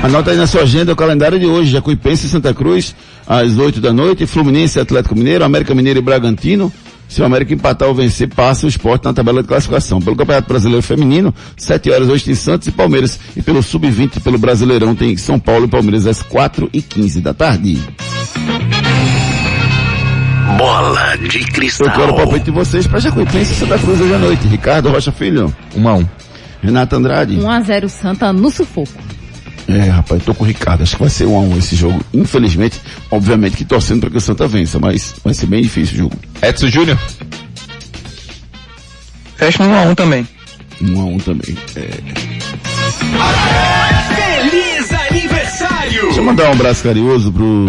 [0.00, 1.72] Anota aí na sua agenda o calendário de hoje.
[1.72, 2.94] Jacuipense e Santa Cruz,
[3.26, 4.24] às 8 da noite.
[4.24, 6.72] Fluminense e Atlético Mineiro, América Mineiro e Bragantino.
[7.08, 10.00] Se o América empatar ou vencer, passa o esporte na tabela de classificação.
[10.00, 13.18] Pelo Campeonato Brasileiro Feminino, 7 horas hoje tem Santos e Palmeiras.
[13.36, 17.34] E pelo Sub-20, pelo Brasileirão, tem São Paulo e Palmeiras às 4 e 15 da
[17.34, 17.82] tarde.
[20.56, 21.88] Bola de cristal.
[21.88, 24.46] Eu quero o palpite de vocês para Jacuipense e Santa Cruz hoje à noite.
[24.46, 25.52] Ricardo Rocha Filho.
[25.74, 26.25] 1 um a 1 um.
[26.62, 27.36] Renato Andrade.
[27.36, 28.92] 1x0 Santa no sufoco.
[29.68, 30.82] É, rapaz, tô com o Ricardo.
[30.82, 32.00] Acho que vai ser um a um esse jogo.
[32.14, 32.80] Infelizmente,
[33.10, 36.16] obviamente que torcendo para que o Santa vença, mas vai ser bem difícil o jogo.
[36.40, 36.98] Edson Júnior.
[39.36, 40.26] Fecha um a um também.
[40.80, 41.56] Um a um também.
[41.74, 41.88] É.
[44.14, 46.02] Feliz aniversário!
[46.02, 47.66] Deixa eu mandar um abraço carinhoso pro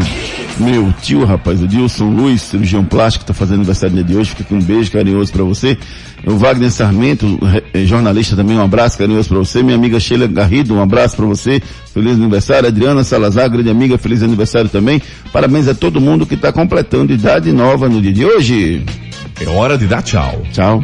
[0.59, 4.19] meu tio, rapaz, o Dilson Luiz, cirurgião plástico, que tá fazendo aniversário no dia de
[4.19, 4.29] hoje.
[4.31, 5.77] Fica aqui um beijo carinhoso pra você.
[6.25, 7.39] O Wagner Sarmento,
[7.73, 9.61] eh, jornalista também, um abraço carinhoso pra você.
[9.61, 11.61] Minha amiga Sheila Garrido, um abraço pra você.
[11.93, 12.67] Feliz aniversário.
[12.67, 15.01] Adriana Salazar, grande amiga, feliz aniversário também.
[15.31, 18.83] Parabéns a todo mundo que tá completando idade nova no dia de hoje.
[19.39, 20.41] É hora de dar tchau.
[20.51, 20.83] Tchau.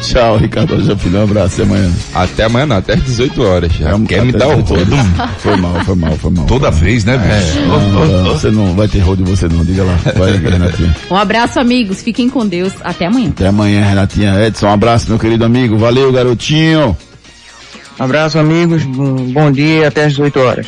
[0.00, 1.18] Tchau, Ricardo Rocha Filho.
[1.20, 1.92] Um abraço, até amanhã.
[2.14, 3.72] Até amanhã não, até às 18 horas.
[3.72, 4.96] Já É, quer me dar o 18 rodo.
[5.38, 6.46] Foi mal, foi mal, foi mal.
[6.46, 7.60] Toda vez, né, bicho?
[7.66, 9.96] Não, não, você não vai ter rodo em você não, diga lá.
[10.16, 10.96] Vai, Renatinha.
[11.10, 12.02] Um abraço, amigos.
[12.02, 12.72] Fiquem com Deus.
[12.82, 13.28] Até amanhã.
[13.30, 14.46] Até amanhã, Renatinha.
[14.46, 15.76] Edson, um abraço, meu querido amigo.
[15.76, 16.96] Valeu, garotinho.
[17.98, 18.82] Abraço, amigos.
[18.84, 20.66] Um bom dia até as 18 horas.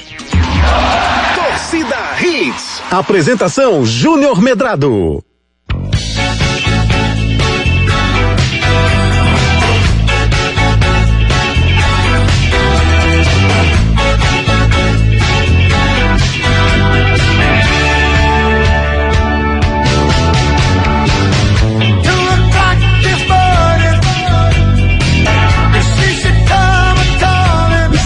[1.34, 2.82] Torcida Hits.
[2.90, 5.22] Apresentação Júnior Medrado.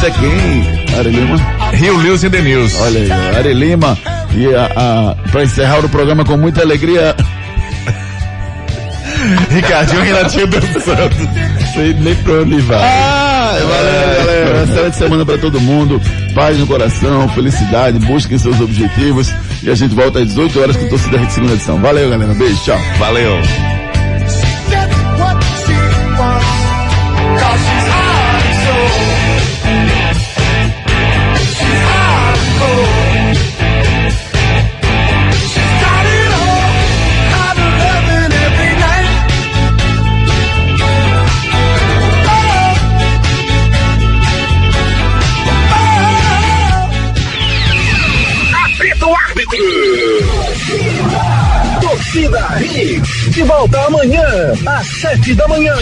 [0.07, 0.96] É quem?
[0.98, 1.36] Arelima?
[1.72, 2.74] Rio News and the News.
[2.80, 3.98] Olha aí, Arelima.
[4.34, 7.14] E a, a, pra encerrar o programa com muita alegria.
[9.50, 11.11] Ricardinho e Renatinho dançando.
[11.74, 12.78] Sei nem pra onde vai.
[12.80, 14.62] Ah, valeu, galera.
[14.62, 16.00] Excelente semana pra todo mundo.
[16.34, 19.32] Paz no coração, felicidade, busquem seus objetivos.
[19.62, 21.80] E a gente volta às 18 horas com Torcida Rede segunda edição.
[21.80, 22.34] Valeu, galera.
[22.34, 22.78] Beijo, tchau.
[22.98, 23.40] Valeu.
[53.37, 54.24] De volta amanhã,
[54.64, 55.74] às sete da manhã.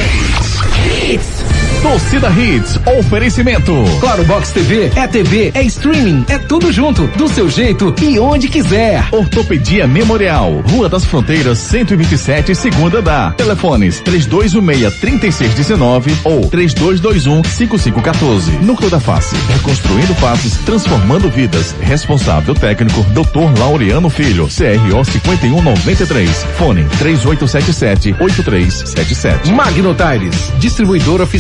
[1.85, 3.85] Torcida Hits, oferecimento.
[4.01, 8.49] Claro Box TV é TV, é streaming, é tudo junto, do seu jeito e onde
[8.49, 9.07] quiser.
[9.13, 13.33] Ortopedia Memorial, Rua das Fronteiras, 127, segunda da.
[13.33, 18.63] Telefones 3216-3619 ou 3221-5514.
[18.63, 21.75] Núcleo da Face, reconstruindo faces, transformando vidas.
[21.83, 23.59] Responsável técnico, Dr.
[23.59, 26.47] Laureano Filho, CRO 5193.
[26.57, 29.53] Fone 3877-8377.
[29.53, 31.35] Magno Tires, distribuidor oficial.